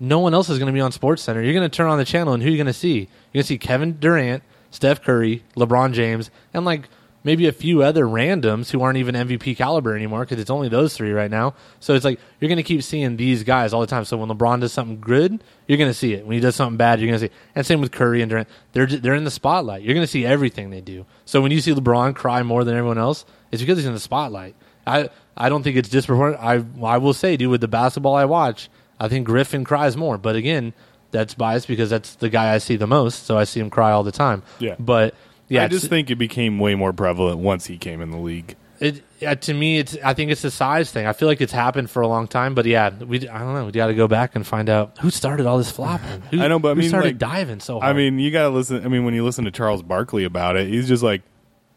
[0.00, 1.42] No one else is going to be on Sports Center.
[1.42, 2.98] You're going to turn on the channel, and who are you going to see?
[2.98, 4.42] You're going to see Kevin Durant,
[4.74, 6.88] Steph Curry, LeBron James, and like
[7.22, 10.96] maybe a few other randoms who aren't even MVP caliber anymore because it's only those
[10.96, 11.54] three right now.
[11.78, 14.04] So it's like you're going to keep seeing these guys all the time.
[14.04, 16.26] So when LeBron does something good, you're going to see it.
[16.26, 17.32] When he does something bad, you're going to see.
[17.32, 17.32] It.
[17.54, 18.48] And same with Curry and Durant.
[18.72, 19.82] They're they're in the spotlight.
[19.82, 21.06] You're going to see everything they do.
[21.24, 24.00] So when you see LeBron cry more than everyone else, it's because he's in the
[24.00, 24.56] spotlight.
[24.88, 26.44] I I don't think it's disproportionate.
[26.44, 28.68] I I will say, dude, with the basketball I watch,
[28.98, 30.18] I think Griffin cries more.
[30.18, 30.74] But again,
[31.14, 33.24] that's biased because that's the guy I see the most.
[33.24, 34.42] So I see him cry all the time.
[34.58, 34.74] Yeah.
[34.78, 35.14] But
[35.48, 38.56] yeah, I just think it became way more prevalent once he came in the league.
[38.80, 39.96] it yeah, to me, it's.
[40.04, 41.06] I think it's a size thing.
[41.06, 43.28] I feel like it's happened for a long time, but yeah, we.
[43.28, 43.64] I don't know.
[43.66, 46.20] We got to go back and find out who started all this flopping.
[46.30, 47.90] Who, I know, but I who mean, started like, diving so hard.
[47.90, 48.84] I mean, you gotta listen.
[48.84, 51.22] I mean, when you listen to Charles Barkley about it, he's just like,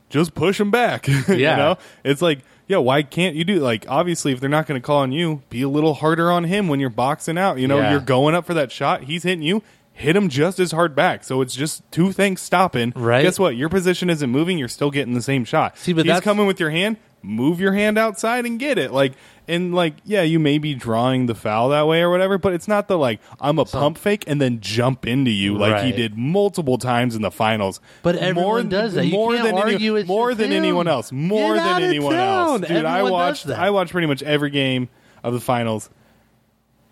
[0.09, 1.07] just push him back.
[1.27, 3.86] Yeah, you know, it's like, yeah, why can't you do like?
[3.88, 6.68] Obviously, if they're not going to call on you, be a little harder on him
[6.68, 7.57] when you're boxing out.
[7.59, 7.91] You know, Yeah.
[7.91, 9.03] you're going up for that shot.
[9.03, 9.63] He's hitting you.
[9.93, 11.24] Hit him just as hard back.
[11.24, 12.93] So it's just two things stopping.
[12.95, 13.24] Right.
[13.24, 13.55] Guess what?
[13.55, 14.59] Your position isn't moving.
[14.59, 15.76] You're still getting the same shot.
[15.78, 16.97] See, but he's that's- coming with your hand.
[17.22, 18.91] Move your hand outside and get it.
[18.91, 19.13] Like
[19.47, 22.68] and like, yeah, you may be drawing the foul that way or whatever, but it's
[22.68, 26.18] not the like I'm a pump fake and then jump into you like he did
[26.18, 27.80] multiple times in the finals.
[28.03, 29.05] But everyone does that.
[29.05, 31.11] You more than argue any, more than anyone else.
[31.11, 32.72] More Get than anyone else, dude.
[32.72, 33.47] I Everyone does watched.
[33.47, 33.59] that.
[33.59, 34.89] I watched pretty much every game
[35.24, 35.89] of the finals.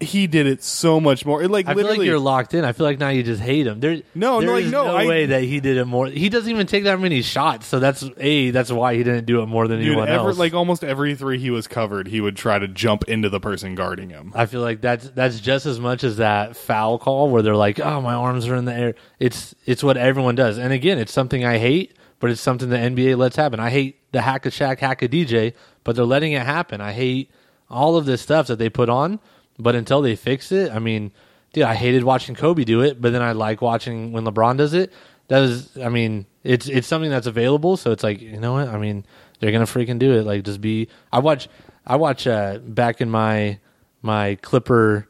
[0.06, 1.44] He did it so much more.
[1.44, 1.98] It like I feel literally.
[2.00, 2.64] like you're locked in.
[2.64, 3.80] I feel like now you just hate him.
[3.80, 6.08] There, No, no, like, is no, no I- way that he did it more.
[6.08, 7.68] He doesn't even take that many shots.
[7.68, 8.52] So that's a.
[8.52, 10.38] That's why he didn't do it more than Dude, anyone ever, else.
[10.38, 13.76] like almost every three he was covered, he would try to jump into the person
[13.76, 14.32] guarding him.
[14.36, 17.80] I feel like that's that's just as much as that foul call where they're like,
[17.80, 21.12] "Oh, my arms are in the air." It's it's what everyone does, and again, it's
[21.14, 23.60] something I hate, but it's something the NBA lets happen.
[23.60, 25.54] I hate the hack a Shaq hack a DJ,
[25.84, 26.80] but they're letting it happen.
[26.82, 27.30] I hate
[27.70, 29.20] all of this stuff that they put on,
[29.58, 31.12] but until they fix it, I mean,
[31.54, 34.74] dude, I hated watching Kobe do it, but then I like watching when LeBron does
[34.74, 34.92] it.
[35.28, 38.68] That is, I mean, it's it's something that's available, so it's like, you know what?
[38.68, 39.06] I mean,
[39.40, 40.24] they're gonna freaking do it.
[40.24, 40.88] Like, just be.
[41.12, 41.48] I watch,
[41.86, 43.60] I watch uh, back in my
[44.02, 45.08] my Clipper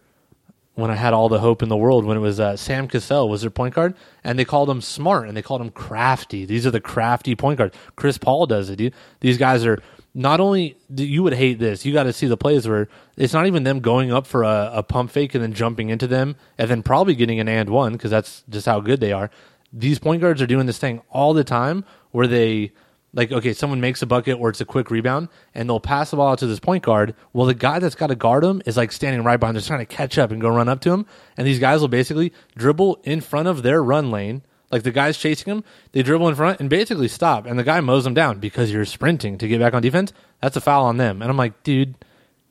[0.76, 3.30] when I had all the hope in the world when it was uh, Sam Cassell
[3.30, 6.46] was their point guard, and they called him smart and they called him crafty.
[6.46, 7.76] These are the crafty point guards.
[7.96, 8.76] Chris Paul does it.
[8.76, 8.94] Dude.
[9.22, 9.82] These guys are
[10.16, 11.86] not only you would hate this.
[11.86, 12.88] You got to see the plays where
[13.18, 16.08] it's not even them going up for a, a pump fake and then jumping into
[16.08, 19.30] them and then probably getting an and one because that's just how good they are.
[19.74, 22.72] These point guards are doing this thing all the time where they
[23.14, 26.18] like okay, someone makes a bucket or it's a quick rebound, and they'll pass the
[26.18, 27.16] ball out to this point guard.
[27.34, 29.80] Well, the guy that's got to guard him is like standing right behind, just trying
[29.80, 31.06] to catch up and go run up to him.
[31.38, 34.44] And these guys will basically dribble in front of their run lane.
[34.76, 35.64] Like the guy's chasing him,
[35.94, 38.84] they dribble in front and basically stop, and the guy mows them down because you're
[38.84, 40.12] sprinting to get back on defense.
[40.42, 41.22] That's a foul on them.
[41.22, 41.96] And I'm like, dude,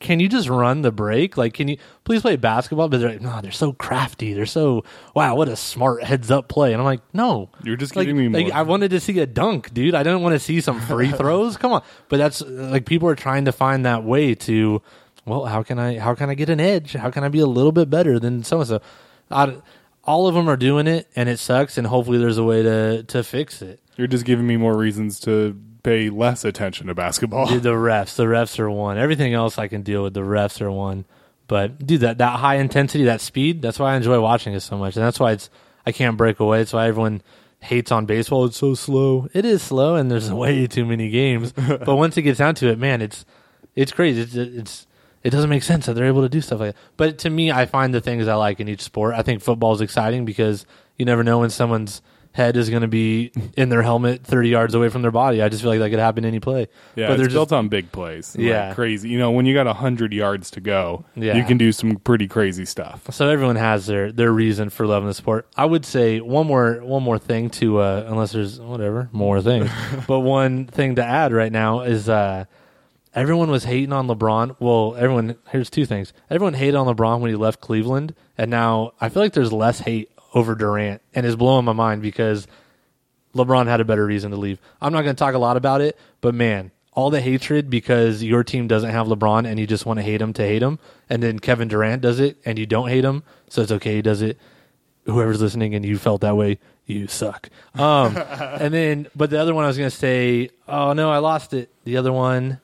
[0.00, 1.36] can you just run the break?
[1.36, 2.88] Like, can you please play basketball?
[2.88, 4.32] But they're like, no, they're so crafty.
[4.32, 6.72] They're so wow, what a smart heads up play.
[6.72, 9.26] And I'm like, no, You're just like, giving me like, I wanted to see a
[9.26, 9.94] dunk, dude.
[9.94, 11.58] I didn't want to see some free throws.
[11.58, 14.80] Come on, but that's like people are trying to find that way to.
[15.26, 16.94] Well, how can I how can I get an edge?
[16.94, 18.80] How can I be a little bit better than so and so?
[20.06, 21.78] All of them are doing it, and it sucks.
[21.78, 23.80] And hopefully, there's a way to to fix it.
[23.96, 27.46] You're just giving me more reasons to pay less attention to basketball.
[27.46, 28.98] Dude, the refs, the refs are one.
[28.98, 30.14] Everything else I can deal with.
[30.14, 31.04] The refs are one.
[31.46, 34.76] But dude, that that high intensity, that speed, that's why I enjoy watching it so
[34.76, 35.50] much, and that's why it's
[35.86, 36.58] I can't break away.
[36.58, 37.22] That's why everyone
[37.60, 38.46] hates on baseball.
[38.46, 39.28] It's so slow.
[39.32, 41.52] It is slow, and there's way too many games.
[41.52, 43.24] but once it gets down to it, man, it's
[43.74, 44.22] it's crazy.
[44.22, 44.86] It's, it's
[45.24, 46.80] it doesn't make sense that they're able to do stuff like that.
[46.96, 49.14] But to me, I find the things I like in each sport.
[49.14, 50.66] I think football is exciting because
[50.98, 52.02] you never know when someone's
[52.32, 55.40] head is going to be in their helmet 30 yards away from their body.
[55.40, 56.66] I just feel like that could happen any play.
[56.96, 58.36] Yeah, but they're built just, on big plays.
[58.36, 58.74] Like, Yeah.
[58.74, 59.08] crazy.
[59.08, 61.36] You know, when you got hundred yards to go, Yeah.
[61.36, 63.06] you can do some pretty crazy stuff.
[63.10, 65.46] so everyone has their their reason for loving the sport.
[65.56, 69.70] I would say one more one more thing to uh, unless there's whatever more things,
[70.06, 72.44] but one thing to add right now is uh,
[73.14, 74.56] everyone was hating on LeBron.
[74.58, 76.12] Well, everyone here's two things.
[76.30, 79.80] Everyone hated on LeBron when he left Cleveland, and now I feel like there's less
[79.80, 82.46] hate over Durant, and it's blowing my mind because
[83.34, 84.60] LeBron had a better reason to leave.
[84.80, 88.22] I'm not going to talk a lot about it, but man, all the hatred because
[88.22, 90.78] your team doesn't have LeBron and you just want to hate him to hate him,
[91.08, 94.02] and then Kevin Durant does it and you don't hate him, so it's okay he
[94.02, 94.38] does it.
[95.06, 97.50] Whoever's listening and you felt that way, you suck.
[97.74, 101.18] Um, and then, but the other one I was going to say, oh no, I
[101.18, 101.70] lost it.
[101.84, 102.58] The other one,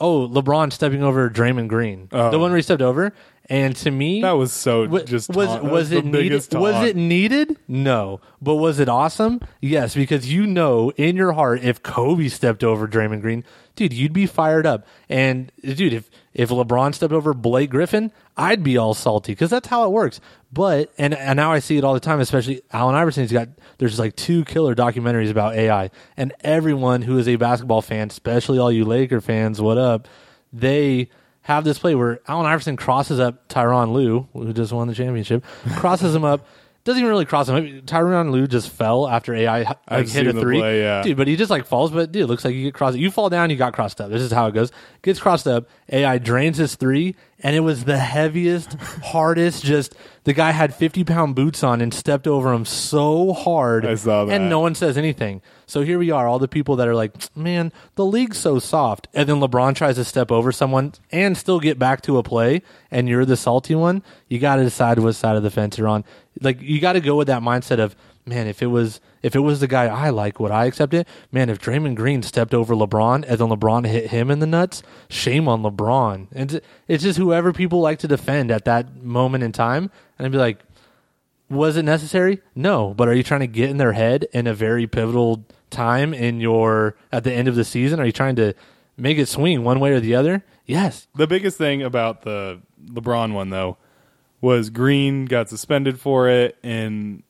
[0.00, 2.30] oh LeBron stepping over Draymond Green, Oh.
[2.30, 3.12] the one where he stepped over,
[3.50, 5.64] and to me That was so Wa- just was taunt.
[5.64, 6.54] Was the it needed?
[6.54, 7.56] Was it needed?
[7.66, 9.40] No, but was it awesome?
[9.60, 13.44] Yes, because you know in your heart if Kobe stepped over Draymond Green,
[13.76, 14.86] dude, you'd be fired up.
[15.08, 19.66] And dude, if if LeBron stepped over Blake Griffin, I'd be all salty because that's
[19.66, 20.20] how it works.
[20.52, 23.98] But and and now I see it all the time, especially Allen Iverson's got there's
[23.98, 28.70] like two killer documentaries about AI, and everyone who is a basketball fan, especially all
[28.70, 30.06] you Laker fans, what up?
[30.52, 31.10] They
[31.42, 35.44] have this play where Allen Iverson crosses up Tyronn Lue, who just won the championship,
[35.76, 36.46] crosses him up.
[36.84, 37.82] Doesn't even really cross him.
[37.82, 40.58] Tyronn Lue just fell after AI like, I've hit a three.
[40.58, 41.02] play, yeah.
[41.02, 41.90] Dude, but he just like falls.
[41.90, 42.96] But dude, looks like you get crossed.
[42.96, 44.10] You fall down, you got crossed up.
[44.10, 44.72] This is how it goes.
[45.02, 45.68] Gets crossed up.
[45.90, 49.64] AI drains his three, and it was the heaviest, hardest.
[49.64, 53.86] Just the guy had fifty pound boots on and stepped over him so hard.
[53.86, 54.34] I saw that.
[54.34, 55.40] And no one says anything.
[55.66, 59.06] So here we are, all the people that are like, man, the league's so soft.
[59.12, 62.62] And then LeBron tries to step over someone and still get back to a play,
[62.90, 64.02] and you're the salty one.
[64.28, 66.04] You got to decide what side of the fence you're on.
[66.40, 67.94] Like, you got to go with that mindset of,
[68.28, 71.08] man, if it was if it was the guy I like, would I accept it?
[71.32, 74.82] Man, if Draymond Green stepped over LeBron and then LeBron hit him in the nuts,
[75.08, 76.28] shame on LeBron.
[76.32, 76.52] And
[76.86, 80.38] it's- just whoever people like to defend at that moment in time, and I'd be
[80.38, 80.58] like,
[81.50, 82.40] was it necessary?
[82.54, 86.12] No, but are you trying to get in their head in a very pivotal time
[86.14, 87.98] in your at the end of the season?
[88.00, 88.54] Are you trying to
[88.96, 90.44] make it swing one way or the other?
[90.66, 91.06] Yes.
[91.16, 93.78] The biggest thing about the LeBron one though
[94.40, 97.22] was Green got suspended for it, and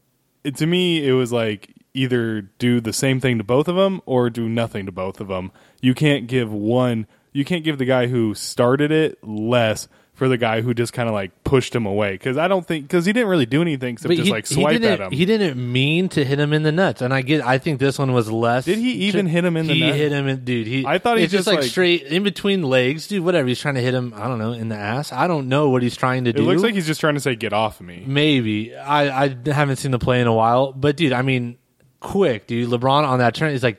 [0.45, 4.01] it, to me it was like either do the same thing to both of them
[4.07, 5.51] or do nothing to both of them.
[5.81, 7.07] You can't give one.
[7.33, 9.89] You can't give the guy who started it less
[10.19, 12.87] for the guy who just kind of like pushed him away because I don't think
[12.89, 15.13] because he didn't really do anything except just he, like swipe at him.
[15.13, 17.47] He didn't mean to hit him in the nuts, and I get.
[17.47, 18.65] I think this one was less.
[18.65, 19.95] Did he even hit him in the he nut?
[19.95, 20.67] hit him in, dude.
[20.67, 20.85] He.
[20.85, 23.25] I thought he just, just, like, like- straight in between legs, dude.
[23.25, 23.47] Whatever.
[23.47, 24.13] He's trying to hit him.
[24.17, 25.13] I don't know in the ass.
[25.13, 26.43] I don't know what he's trying to do.
[26.43, 28.03] it looks like he's just trying to say get off of me.
[28.05, 31.59] Maybe I I haven't seen the play in a while, but dude, I mean,
[32.01, 32.69] quick, dude.
[32.71, 33.79] LeBron on that turn is like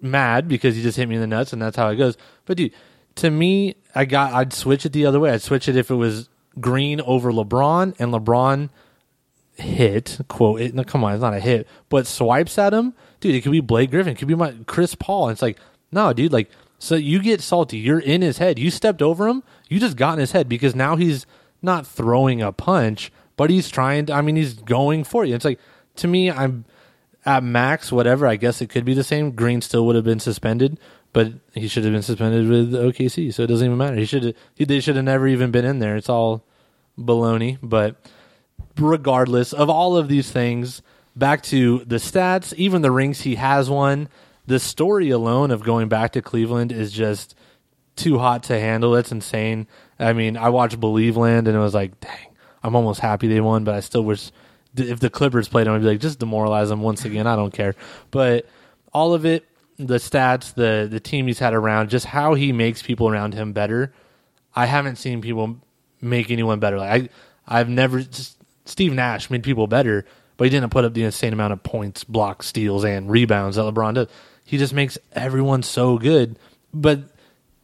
[0.00, 2.16] mad because he just hit me in the nuts, and that's how it goes.
[2.46, 2.72] But dude,
[3.18, 5.30] to me, I got I'd switch it the other way.
[5.30, 6.28] I'd switch it if it was
[6.60, 8.70] Green over LeBron, and LeBron
[9.54, 10.74] hit quote it.
[10.74, 13.34] No, come on, it's not a hit, but swipes at him, dude.
[13.34, 15.28] It could be Blake Griffin, it could be my Chris Paul.
[15.28, 15.58] And it's like,
[15.92, 17.78] no, dude, like so you get salty.
[17.78, 18.58] You're in his head.
[18.58, 19.42] You stepped over him.
[19.68, 21.26] You just got in his head because now he's
[21.60, 25.34] not throwing a punch, but he's trying to, I mean, he's going for you.
[25.34, 25.58] It's like,
[25.96, 26.64] to me, I'm
[27.26, 28.26] at max, whatever.
[28.26, 29.32] I guess it could be the same.
[29.32, 30.78] Green still would have been suspended,
[31.12, 33.96] but he should have been suspended with OKC, so it doesn't even matter.
[33.96, 35.96] He should they should have never even been in there.
[35.96, 36.44] It's all
[36.98, 37.58] baloney.
[37.62, 37.96] But
[38.76, 40.82] regardless of all of these things,
[41.16, 44.08] back to the stats, even the rings he has won,
[44.46, 47.34] the story alone of going back to Cleveland is just
[47.96, 48.94] too hot to handle.
[48.94, 49.66] It's insane.
[49.98, 52.28] I mean, I watched Believeland and it was like, dang,
[52.62, 54.30] I'm almost happy they won, but I still wish
[54.76, 57.26] if the Clippers played them, I'd be like, just demoralize them once again.
[57.26, 57.74] I don't care.
[58.10, 58.46] But
[58.92, 59.44] all of it,
[59.78, 63.52] the stats, the the team he's had around, just how he makes people around him
[63.52, 63.92] better.
[64.54, 65.58] I haven't seen people
[66.00, 66.78] make anyone better.
[66.78, 67.10] Like
[67.46, 68.00] I, I've never.
[68.00, 70.04] Just, Steve Nash made people better,
[70.36, 73.62] but he didn't put up the insane amount of points, blocks, steals, and rebounds that
[73.62, 74.08] LeBron does.
[74.44, 76.38] He just makes everyone so good.
[76.74, 77.14] But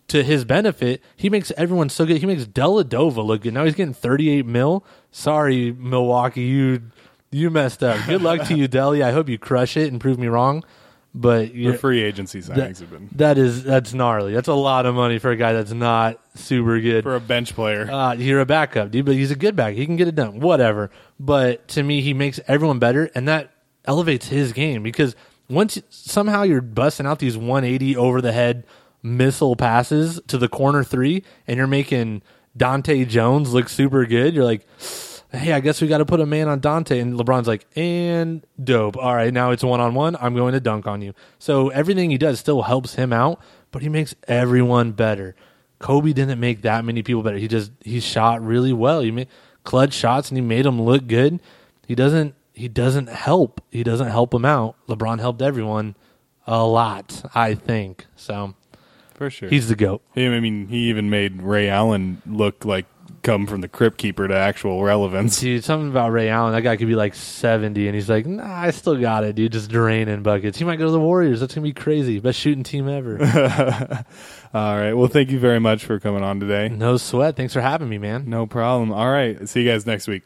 [0.09, 2.19] to his benefit, he makes everyone so good.
[2.19, 3.55] He makes Dellavedova look good.
[3.55, 4.85] Now he's getting 38 mil.
[5.11, 6.83] Sorry, Milwaukee, you
[7.31, 7.99] you messed up.
[8.07, 9.03] Good luck to you, Delly.
[9.03, 10.65] I hope you crush it and prove me wrong.
[11.17, 14.35] But The free agency signings that, have been that is that's gnarly.
[14.35, 17.05] That's a lot of money for a guy that's not super good.
[17.05, 17.89] for a bench player.
[17.89, 19.75] Uh, you're a backup, dude, but he's a good back.
[19.75, 20.91] He can get it done, whatever.
[21.21, 23.53] But to me, he makes everyone better, and that
[23.85, 25.15] elevates his game because
[25.49, 28.65] once somehow you're busting out these 180 over the head
[29.03, 32.23] missile passes to the corner three, and you're making
[32.59, 34.35] Dahntay Jones look super good.
[34.35, 34.67] You're like,
[35.35, 37.01] hey, I guess we got to put a man on Dahntay.
[37.01, 38.97] And LeBron's like, and dope.
[38.97, 40.17] All right, now it's one on one.
[40.21, 41.15] I'm going to dunk on you.
[41.39, 45.35] So everything he does still helps him out, but he makes everyone better.
[45.79, 47.37] Kobe didn't make that many people better.
[47.37, 49.01] He just he shot really well.
[49.01, 49.29] He made
[49.65, 51.41] clutch shots and he made them look good.
[51.87, 53.61] He doesn't he doesn't help.
[53.71, 54.77] He doesn't help them out.
[54.89, 55.97] LeBron helped everyone
[56.47, 58.07] a lot, I think.
[58.17, 58.55] So
[59.15, 59.49] for sure.
[59.49, 60.03] he's the goat.
[60.15, 62.87] He, I mean, he even made Ray Allen look like
[63.23, 65.41] come from the crypt keeper to actual relevance.
[65.41, 66.53] Dude, something about Ray Allen.
[66.53, 69.53] That guy could be like 70, and he's like, nah, I still got it, dude.
[69.53, 70.59] Just draining buckets.
[70.59, 71.41] He might go to the Warriors.
[71.41, 72.21] That's going to be crazy.
[72.21, 73.19] Best shooting team ever.
[74.55, 74.93] All right.
[74.93, 76.69] Well, thank you very much for coming on today.
[76.69, 77.37] no sweat.
[77.37, 78.29] Thanks for having me, man.
[78.29, 78.93] No problem.
[78.93, 79.49] All right.
[79.49, 80.23] See you guys next week.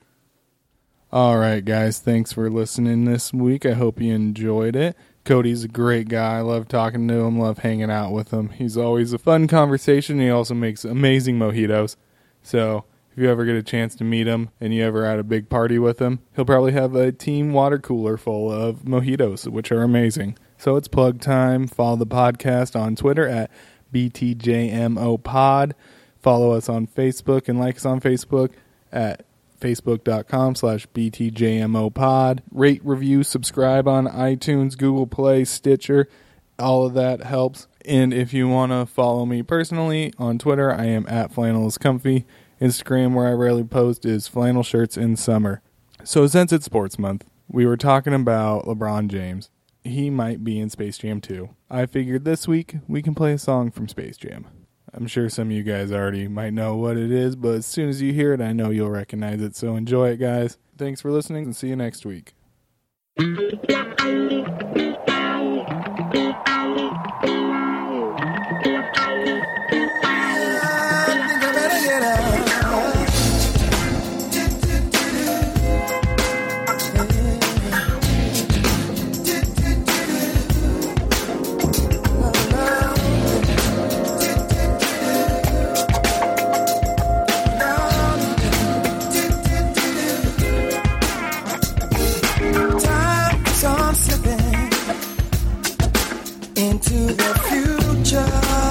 [1.10, 2.00] All right, guys.
[2.00, 3.64] Thanks for listening this week.
[3.64, 4.94] I hope you enjoyed it.
[5.24, 6.38] Cody's a great guy.
[6.38, 8.50] I love talking to him, love hanging out with him.
[8.50, 10.20] He's always a fun conversation.
[10.20, 11.96] He also makes amazing mojitos.
[12.43, 15.24] So if you ever get a chance to meet him and you ever had a
[15.24, 19.72] big party with him, he'll probably have a team water cooler full of mojitos, which
[19.72, 20.39] are amazing.
[20.57, 21.66] So it's plug time.
[21.66, 23.51] Follow the podcast on Twitter at
[23.93, 25.74] BTJMO Pod.
[26.20, 28.53] Follow us on Facebook and like us on Facebook
[28.93, 29.24] at
[29.61, 36.09] facebook.com slash btjmo pod rate review subscribe on itunes google play stitcher
[36.61, 40.84] all of that helps and if you want to follow me personally on twitter i
[40.84, 42.26] am at flannel is comfy
[42.60, 45.60] instagram where i rarely post is flannel shirts in summer
[46.04, 49.50] so since it's sports month we were talking about lebron james
[49.84, 53.38] he might be in space jam 2 i figured this week we can play a
[53.38, 54.46] song from space jam
[54.94, 57.88] I'm sure some of you guys already might know what it is, but as soon
[57.88, 59.54] as you hear it, I know you'll recognize it.
[59.54, 60.58] So enjoy it, guys.
[60.76, 62.34] Thanks for listening and see you next week.
[96.91, 98.67] Into the future.